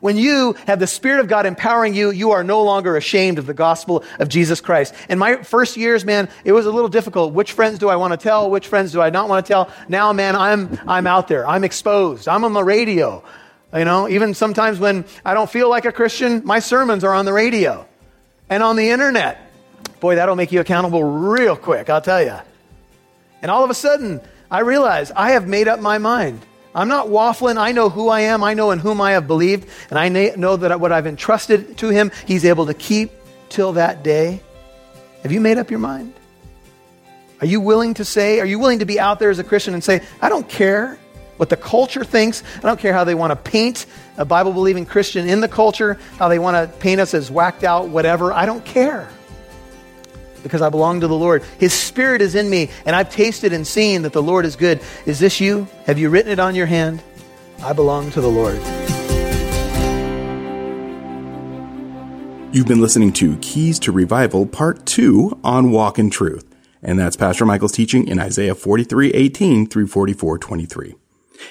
When 0.02 0.18
you 0.18 0.54
have 0.68 0.80
the 0.80 0.88
Spirit 0.88 1.22
of 1.22 1.28
God 1.28 1.46
empowering 1.46 1.96
you, 1.96 2.12
you 2.12 2.32
are 2.32 2.44
no 2.44 2.64
longer 2.64 2.98
ashamed 2.98 3.40
of 3.40 3.46
the 3.46 3.54
gospel 3.54 4.04
of 4.20 4.30
Jesus 4.30 4.62
Christ. 4.62 4.94
In 5.10 5.18
my 5.18 5.38
first 5.44 5.78
years, 5.78 6.06
man, 6.06 6.30
it 6.44 6.52
was 6.52 6.66
a 6.66 6.72
little 6.72 6.90
difficult. 6.90 7.34
Which 7.34 7.54
friends 7.54 7.80
do 7.80 7.90
I 7.90 7.96
want 7.96 8.12
to 8.12 8.18
tell? 8.18 8.50
Which 8.50 8.68
friends 8.68 8.92
do 8.92 9.02
I 9.02 9.10
not 9.10 9.30
want 9.30 9.46
to 9.46 9.52
tell? 9.52 9.72
Now, 9.88 10.14
man, 10.14 10.36
I'm, 10.36 10.80
I'm 10.88 11.08
out 11.08 11.28
there. 11.28 11.48
I'm 11.48 11.64
exposed. 11.64 12.28
I'm 12.28 12.44
on 12.44 12.54
the 12.54 12.64
radio. 12.64 13.24
You 13.74 13.86
know, 13.86 14.08
even 14.08 14.34
sometimes 14.34 14.80
when 14.80 15.06
I 15.26 15.34
don't 15.34 15.50
feel 15.50 15.70
like 15.70 15.86
a 15.86 15.92
Christian, 15.92 16.42
my 16.46 16.60
sermons 16.60 17.04
are 17.04 17.14
on 17.14 17.26
the 17.26 17.34
radio 17.34 17.86
and 18.50 18.64
on 18.64 18.76
the 18.76 18.90
internet. 18.92 19.52
Boy, 20.00 20.16
that'll 20.16 20.36
make 20.36 20.52
you 20.52 20.60
accountable 20.60 21.04
real 21.04 21.56
quick, 21.56 21.90
I'll 21.90 22.02
tell 22.02 22.22
you. 22.22 22.38
And 23.42 23.52
all 23.52 23.64
of 23.64 23.70
a 23.70 23.74
sudden, 23.74 24.22
I 24.50 24.60
realize 24.60 25.12
I 25.12 25.32
have 25.32 25.48
made 25.48 25.68
up 25.68 25.80
my 25.80 25.98
mind. 25.98 26.46
I'm 26.76 26.90
not 26.90 27.08
waffling. 27.08 27.58
I 27.58 27.72
know 27.72 27.90
who 27.90 28.10
I 28.10 28.22
am. 28.22 28.44
I 28.44 28.54
know 28.54 28.72
in 28.72 28.80
whom 28.80 29.00
I 29.00 29.12
have 29.12 29.26
believed. 29.26 29.68
And 29.90 29.98
I 29.98 30.10
know 30.10 30.58
that 30.58 30.80
what 30.80 30.92
I've 30.92 31.08
entrusted 31.08 31.78
to 31.78 31.90
him, 31.90 32.12
he's 32.28 32.44
able 32.44 32.66
to 32.66 32.74
keep 32.74 33.12
till 33.50 33.74
that 33.74 34.04
day. 34.04 34.42
Have 35.24 35.32
you 35.32 35.40
made 35.40 35.58
up 35.58 35.72
your 35.72 35.80
mind? 35.80 36.14
Are 37.42 37.48
you 37.48 37.62
willing 37.62 37.96
to 37.96 38.06
say, 38.06 38.40
are 38.42 38.46
you 38.46 38.60
willing 38.60 38.80
to 38.80 38.86
be 38.86 39.00
out 39.00 39.20
there 39.20 39.30
as 39.30 39.40
a 39.40 39.44
Christian 39.44 39.74
and 39.74 39.84
say, 39.84 40.02
I 40.22 40.30
don't 40.30 40.48
care 40.48 41.00
what 41.38 41.50
the 41.50 41.58
culture 41.58 42.04
thinks. 42.04 42.44
I 42.58 42.62
don't 42.62 42.80
care 42.80 42.94
how 42.94 43.04
they 43.04 43.16
want 43.16 43.32
to 43.32 43.36
paint 43.36 43.86
a 44.18 44.26
Bible 44.26 44.54
believing 44.54 44.86
Christian 44.86 45.28
in 45.28 45.42
the 45.42 45.48
culture, 45.48 46.00
how 46.18 46.30
they 46.30 46.40
want 46.40 46.56
to 46.56 46.78
paint 46.80 47.02
us 47.02 47.14
as 47.14 47.30
whacked 47.32 47.64
out, 47.64 47.90
whatever. 47.90 48.32
I 48.32 48.46
don't 48.46 48.64
care 48.64 49.10
because 50.46 50.62
I 50.62 50.70
belong 50.70 51.00
to 51.00 51.08
the 51.08 51.16
Lord. 51.16 51.44
His 51.58 51.74
Spirit 51.74 52.22
is 52.22 52.36
in 52.36 52.48
me, 52.48 52.70
and 52.86 52.96
I've 52.96 53.10
tasted 53.10 53.52
and 53.52 53.66
seen 53.66 54.04
that 54.04 54.14
the 54.14 54.22
Lord 54.22 54.46
is 54.46 54.56
good. 54.56 54.80
Is 55.08 55.18
this 55.18 55.42
you? 55.42 55.68
Have 55.88 55.98
you 55.98 56.12
written 56.12 56.32
it 56.32 56.38
on 56.38 56.54
your 56.54 56.68
hand? 56.68 57.02
I 57.64 57.74
belong 57.74 58.12
to 58.12 58.22
the 58.22 58.30
Lord. 58.30 58.58
You've 62.54 62.68
been 62.68 62.80
listening 62.80 63.12
to 63.14 63.38
Keys 63.38 63.80
to 63.80 63.92
Revival, 63.92 64.46
Part 64.46 64.86
2 64.86 65.40
on 65.44 65.72
Walk 65.72 65.98
in 65.98 66.12
Truth. 66.12 66.46
And 66.84 67.00
that's 67.00 67.16
Pastor 67.16 67.44
Michael's 67.44 67.72
teaching 67.72 68.08
in 68.08 68.20
Isaiah 68.20 68.54
43 68.54 69.14
18 69.14 69.66
through 69.66 69.88
44 69.88 70.38
23. 70.38 70.94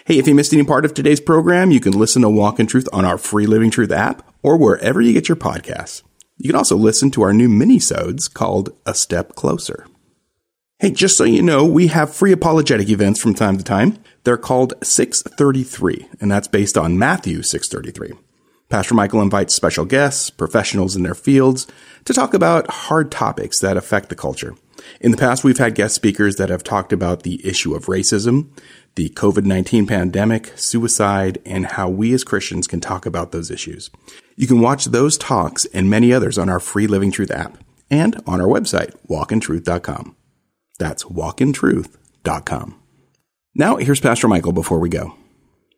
Hey, 0.05 0.19
if 0.19 0.29
you 0.29 0.37
missed 0.37 0.53
any 0.53 0.63
part 0.63 0.85
of 0.85 0.95
today's 0.95 1.21
program, 1.21 1.73
you 1.73 1.81
can 1.81 1.93
listen 1.93 2.23
to 2.23 2.31
Walk 2.31 2.61
in 2.61 2.69
Truth 2.69 2.89
on 2.93 3.05
our 3.05 3.19
free 3.19 3.47
Living 3.47 3.73
Truth 3.73 3.91
app 3.91 4.33
or 4.41 4.57
wherever 4.57 5.01
you 5.01 5.13
get 5.13 5.29
your 5.29 5.35
podcasts. 5.35 6.03
You 6.37 6.49
can 6.51 6.57
also 6.57 6.77
listen 6.77 7.11
to 7.13 7.23
our 7.23 7.33
new 7.33 7.49
mini-sodes 7.49 8.29
called 8.29 8.71
A 8.87 8.95
Step 8.95 9.35
Closer. 9.35 9.87
Hey, 10.81 10.91
just 10.91 11.17
so 11.17 11.25
you 11.25 11.41
know, 11.41 11.65
we 11.65 11.87
have 11.87 12.15
free 12.15 12.33
apologetic 12.33 12.89
events 12.89 13.21
from 13.21 13.35
time 13.35 13.57
to 13.57 13.65
time. 13.65 13.99
They're 14.25 14.37
called 14.37 14.75
633, 14.83 16.09
and 16.21 16.31
that's 16.31 16.49
based 16.49 16.77
on 16.77 16.99
Matthew 16.99 17.43
633. 17.43 18.19
Pastor 18.69 18.95
Michael 18.95 19.23
invites 19.23 19.55
special 19.55 19.85
guests, 19.85 20.31
professionals 20.31 20.97
in 20.97 21.05
their 21.05 21.15
fields, 21.15 21.69
to 22.05 22.13
talk 22.13 22.35
about 22.35 22.71
hard 22.71 23.13
topics 23.13 23.61
that 23.61 23.77
affect 23.77 24.09
the 24.09 24.17
culture. 24.17 24.57
In 25.01 25.13
the 25.13 25.17
past, 25.17 25.45
we've 25.45 25.59
had 25.59 25.75
guest 25.75 25.95
speakers 25.95 26.37
that 26.37 26.51
have 26.51 26.65
talked 26.65 26.93
about 26.93 27.23
the 27.23 27.47
issue 27.47 27.75
of 27.75 27.87
racism, 27.87 28.49
the 28.95 29.09
COVID 29.11 29.45
19 29.45 29.87
pandemic, 29.87 30.53
suicide, 30.57 31.41
and 31.45 31.67
how 31.67 31.89
we 31.89 32.13
as 32.13 32.25
Christians 32.25 32.67
can 32.67 32.81
talk 32.81 33.07
about 33.07 33.33
those 33.33 33.51
issues. 33.51 33.91
You 34.37 34.47
can 34.47 34.61
watch 34.61 34.87
those 34.87 35.19
talks 35.19 35.65
and 35.67 35.91
many 35.91 36.13
others 36.13 36.39
on 36.39 36.49
our 36.49 36.61
free 36.61 36.87
Living 36.87 37.11
Truth 37.11 37.31
app 37.31 37.59
and 37.91 38.21
on 38.27 38.41
our 38.41 38.47
website, 38.47 38.95
walkintruth.com. 39.09 40.17
That's 40.79 41.05
walkintruth.com. 41.05 42.81
Now, 43.55 43.77
here's 43.77 44.01
Pastor 44.01 44.27
Michael 44.27 44.53
before 44.53 44.81
we 44.81 44.89
go. 44.89 45.15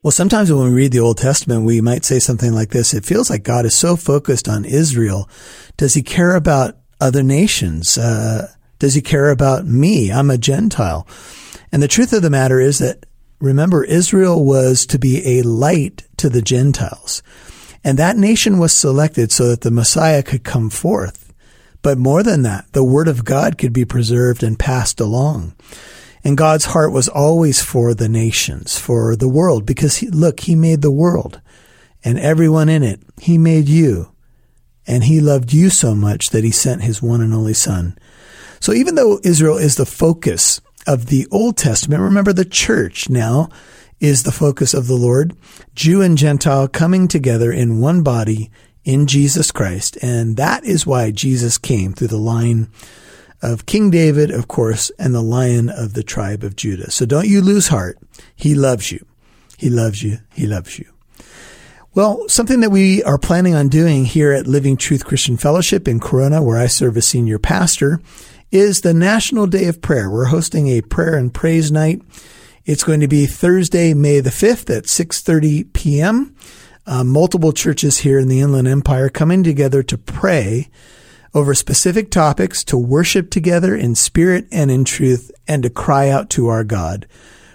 Well, 0.02 0.12
sometimes 0.12 0.52
when 0.52 0.68
we 0.68 0.74
read 0.74 0.92
the 0.92 1.00
Old 1.00 1.18
Testament, 1.18 1.64
we 1.64 1.80
might 1.80 2.04
say 2.04 2.18
something 2.18 2.52
like 2.52 2.70
this. 2.70 2.94
It 2.94 3.04
feels 3.04 3.28
like 3.28 3.42
God 3.42 3.66
is 3.66 3.74
so 3.74 3.96
focused 3.96 4.48
on 4.48 4.64
Israel. 4.64 5.28
Does 5.76 5.94
he 5.94 6.02
care 6.02 6.36
about 6.36 6.76
other 7.00 7.22
nations? 7.22 7.98
Uh, 7.98 8.48
does 8.78 8.94
he 8.94 9.02
care 9.02 9.30
about 9.30 9.66
me? 9.66 10.12
I'm 10.12 10.30
a 10.30 10.38
Gentile. 10.38 11.06
And 11.72 11.82
the 11.82 11.88
truth 11.88 12.12
of 12.12 12.22
the 12.22 12.30
matter 12.30 12.60
is 12.60 12.78
that, 12.78 13.05
remember, 13.40 13.84
Israel 13.84 14.44
was 14.44 14.86
to 14.86 14.98
be 14.98 15.38
a 15.38 15.42
light 15.42 16.06
to 16.18 16.28
the 16.28 16.42
Gentiles. 16.42 17.22
And 17.84 17.98
that 17.98 18.16
nation 18.16 18.58
was 18.58 18.72
selected 18.72 19.30
so 19.30 19.48
that 19.48 19.60
the 19.60 19.70
Messiah 19.70 20.22
could 20.22 20.42
come 20.42 20.70
forth. 20.70 21.32
But 21.82 21.98
more 21.98 22.22
than 22.22 22.42
that, 22.42 22.72
the 22.72 22.82
word 22.82 23.06
of 23.06 23.24
God 23.24 23.58
could 23.58 23.72
be 23.72 23.84
preserved 23.84 24.42
and 24.42 24.58
passed 24.58 25.00
along. 25.00 25.54
And 26.24 26.36
God's 26.36 26.64
heart 26.64 26.90
was 26.90 27.08
always 27.08 27.62
for 27.62 27.94
the 27.94 28.08
nations, 28.08 28.76
for 28.76 29.14
the 29.14 29.28
world, 29.28 29.64
because 29.64 29.98
he, 29.98 30.08
look, 30.08 30.40
He 30.40 30.56
made 30.56 30.82
the 30.82 30.90
world 30.90 31.40
and 32.04 32.18
everyone 32.18 32.68
in 32.68 32.82
it. 32.82 33.00
He 33.20 33.38
made 33.38 33.68
you. 33.68 34.10
And 34.88 35.04
He 35.04 35.20
loved 35.20 35.52
you 35.52 35.70
so 35.70 35.94
much 35.94 36.30
that 36.30 36.42
He 36.42 36.50
sent 36.50 36.82
His 36.82 37.00
one 37.00 37.20
and 37.20 37.32
only 37.32 37.54
Son. 37.54 37.96
So 38.58 38.72
even 38.72 38.96
though 38.96 39.20
Israel 39.22 39.58
is 39.58 39.76
the 39.76 39.86
focus 39.86 40.60
of 40.86 41.06
the 41.06 41.26
Old 41.30 41.56
Testament, 41.56 42.02
remember 42.02 42.32
the 42.32 42.44
church 42.44 43.08
now 43.08 43.48
is 44.00 44.22
the 44.22 44.32
focus 44.32 44.74
of 44.74 44.86
the 44.86 44.94
Lord, 44.94 45.34
Jew 45.74 46.02
and 46.02 46.18
Gentile 46.18 46.68
coming 46.68 47.08
together 47.08 47.50
in 47.50 47.80
one 47.80 48.02
body 48.02 48.50
in 48.84 49.06
Jesus 49.06 49.50
Christ. 49.50 49.96
And 50.02 50.36
that 50.36 50.64
is 50.64 50.86
why 50.86 51.10
Jesus 51.10 51.58
came 51.58 51.92
through 51.92 52.08
the 52.08 52.18
line 52.18 52.68
of 53.42 53.66
King 53.66 53.90
David, 53.90 54.30
of 54.30 54.48
course, 54.48 54.90
and 54.98 55.14
the 55.14 55.22
lion 55.22 55.68
of 55.68 55.94
the 55.94 56.02
tribe 56.02 56.42
of 56.42 56.56
Judah. 56.56 56.90
So 56.90 57.06
don't 57.06 57.28
you 57.28 57.40
lose 57.40 57.68
heart. 57.68 57.98
He 58.34 58.54
loves 58.54 58.92
you. 58.92 59.04
He 59.58 59.70
loves 59.70 60.02
you. 60.02 60.18
He 60.34 60.46
loves 60.46 60.78
you. 60.78 60.86
Well, 61.94 62.28
something 62.28 62.60
that 62.60 62.70
we 62.70 63.02
are 63.04 63.16
planning 63.16 63.54
on 63.54 63.68
doing 63.68 64.04
here 64.04 64.32
at 64.32 64.46
Living 64.46 64.76
Truth 64.76 65.06
Christian 65.06 65.38
Fellowship 65.38 65.88
in 65.88 65.98
Corona, 65.98 66.42
where 66.42 66.58
I 66.58 66.66
serve 66.66 66.96
as 66.98 67.06
senior 67.06 67.38
pastor, 67.38 68.00
is 68.50 68.80
the 68.80 68.94
National 68.94 69.46
Day 69.46 69.66
of 69.66 69.82
Prayer. 69.82 70.10
We're 70.10 70.26
hosting 70.26 70.68
a 70.68 70.82
prayer 70.82 71.16
and 71.16 71.32
praise 71.32 71.70
night 71.72 72.02
it's 72.66 72.82
going 72.82 72.98
to 72.98 73.08
be 73.08 73.26
Thursday, 73.26 73.94
May 73.94 74.18
the 74.18 74.30
5th 74.30 74.76
at 74.76 74.84
6:30 74.86 75.72
p.m. 75.72 76.34
Uh, 76.84 77.04
multiple 77.04 77.52
churches 77.52 77.98
here 77.98 78.18
in 78.18 78.26
the 78.26 78.40
Inland 78.40 78.66
Empire 78.66 79.08
coming 79.08 79.44
together 79.44 79.84
to 79.84 79.96
pray 79.96 80.68
over 81.32 81.54
specific 81.54 82.10
topics, 82.10 82.64
to 82.64 82.76
worship 82.76 83.30
together 83.30 83.76
in 83.76 83.94
spirit 83.94 84.48
and 84.50 84.68
in 84.72 84.84
truth, 84.84 85.30
and 85.46 85.62
to 85.62 85.70
cry 85.70 86.08
out 86.08 86.28
to 86.30 86.48
our 86.48 86.64
God 86.64 87.06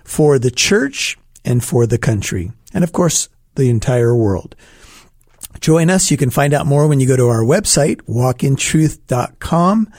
for 0.06 0.40
the 0.40 0.52
church 0.52 1.18
and 1.44 1.62
for 1.62 1.86
the 1.86 1.98
country, 1.98 2.54
and 2.74 2.86
of 2.86 2.94
course, 2.94 3.28
the 3.56 3.70
entire 3.70 4.16
world. 4.16 4.56
Join 5.60 5.90
us. 5.90 6.10
You 6.10 6.16
can 6.16 6.30
find 6.30 6.54
out 6.54 6.66
more 6.66 6.88
when 6.88 7.02
you 7.02 7.08
go 7.08 7.18
to 7.18 7.28
our 7.28 7.44
website, 7.44 7.98
walkintruth.com. 8.04 9.92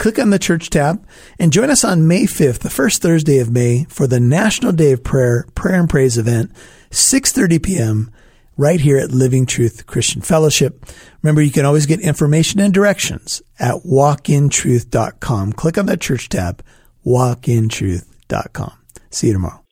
click 0.00 0.18
on 0.18 0.30
the 0.30 0.38
church 0.38 0.70
tab 0.70 1.06
and 1.38 1.52
join 1.52 1.70
us 1.70 1.84
on 1.84 2.08
May 2.08 2.24
5th, 2.24 2.60
the 2.60 2.70
first 2.70 3.02
Thursday 3.02 3.38
of 3.38 3.50
May 3.50 3.84
for 3.90 4.06
the 4.06 4.18
National 4.18 4.72
Day 4.72 4.92
of 4.92 5.04
Prayer, 5.04 5.46
Prayer 5.54 5.78
and 5.78 5.88
Praise 5.88 6.16
event, 6.18 6.50
6.30 6.90 7.62
p.m. 7.62 8.10
right 8.56 8.80
here 8.80 8.96
at 8.96 9.12
Living 9.12 9.44
Truth 9.44 9.86
Christian 9.86 10.22
Fellowship. 10.22 10.86
Remember, 11.22 11.42
you 11.42 11.52
can 11.52 11.66
always 11.66 11.84
get 11.84 12.00
information 12.00 12.60
and 12.60 12.72
directions 12.72 13.42
at 13.58 13.82
walkintruth.com. 13.84 15.52
Click 15.52 15.78
on 15.78 15.86
the 15.86 15.96
church 15.98 16.30
tab, 16.30 16.64
walkintruth.com. 17.04 18.72
See 19.10 19.26
you 19.26 19.32
tomorrow. 19.34 19.64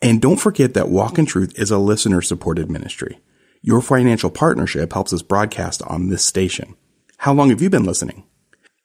And 0.00 0.20
don't 0.20 0.40
forget 0.40 0.74
that 0.74 0.88
Walk 0.88 1.18
in 1.18 1.26
Truth 1.26 1.58
is 1.58 1.70
a 1.70 1.78
listener 1.78 2.22
supported 2.22 2.70
ministry. 2.70 3.20
Your 3.60 3.82
financial 3.82 4.30
partnership 4.30 4.94
helps 4.94 5.12
us 5.12 5.22
broadcast 5.22 5.82
on 5.82 6.08
this 6.08 6.24
station. 6.24 6.74
How 7.18 7.32
long 7.34 7.50
have 7.50 7.62
you 7.62 7.70
been 7.70 7.84
listening? 7.84 8.24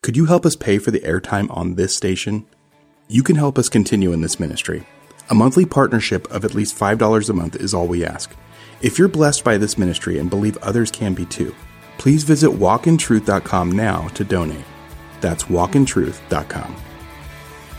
Could 0.01 0.15
you 0.15 0.25
help 0.25 0.45
us 0.45 0.55
pay 0.55 0.79
for 0.79 0.91
the 0.91 1.01
airtime 1.01 1.55
on 1.55 1.75
this 1.75 1.93
station? 1.93 2.45
You 3.09 3.21
can 3.21 3.35
help 3.35 3.57
us 3.57 3.67
continue 3.67 4.13
in 4.13 4.21
this 4.21 4.39
ministry. 4.39 4.87
A 5.29 5.35
monthly 5.35 5.65
partnership 5.65 6.31
of 6.31 6.45
at 6.45 6.55
least 6.55 6.77
$5 6.77 7.29
a 7.29 7.33
month 7.33 7.57
is 7.57 7.73
all 7.73 7.85
we 7.85 8.05
ask. 8.05 8.33
If 8.81 8.97
you're 8.97 9.09
blessed 9.09 9.43
by 9.43 9.57
this 9.57 9.77
ministry 9.77 10.17
and 10.17 10.29
believe 10.29 10.57
others 10.59 10.89
can 10.89 11.13
be 11.13 11.25
too, 11.25 11.53
please 11.97 12.23
visit 12.23 12.49
walkintruth.com 12.49 13.73
now 13.73 14.07
to 14.09 14.23
donate. 14.23 14.63
That's 15.19 15.43
walkintruth.com. 15.43 16.75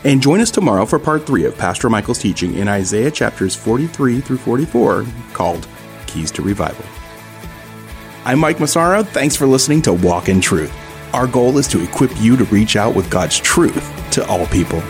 And 0.03 0.21
join 0.21 0.41
us 0.41 0.51
tomorrow 0.51 0.85
for 0.85 0.99
part 0.99 1.25
three 1.25 1.45
of 1.45 1.57
Pastor 1.57 1.89
Michael's 1.89 2.19
teaching 2.19 2.53
in 2.53 2.67
Isaiah 2.67 3.11
chapters 3.11 3.55
43 3.55 4.21
through 4.21 4.37
44 4.37 5.07
called 5.33 5.67
Keys 6.05 6.29
to 6.31 6.43
Revival. 6.43 6.85
I'm 8.25 8.37
Mike 8.37 8.59
Massaro. 8.59 9.01
Thanks 9.01 9.35
for 9.35 9.47
listening 9.47 9.81
to 9.83 9.93
Walk 9.93 10.29
in 10.29 10.39
Truth. 10.39 10.71
Our 11.13 11.27
goal 11.27 11.57
is 11.57 11.67
to 11.69 11.83
equip 11.83 12.11
you 12.21 12.37
to 12.37 12.45
reach 12.45 12.77
out 12.77 12.95
with 12.95 13.09
God's 13.09 13.37
truth 13.37 13.83
to 14.11 14.25
all 14.27 14.45
people. 14.47 14.81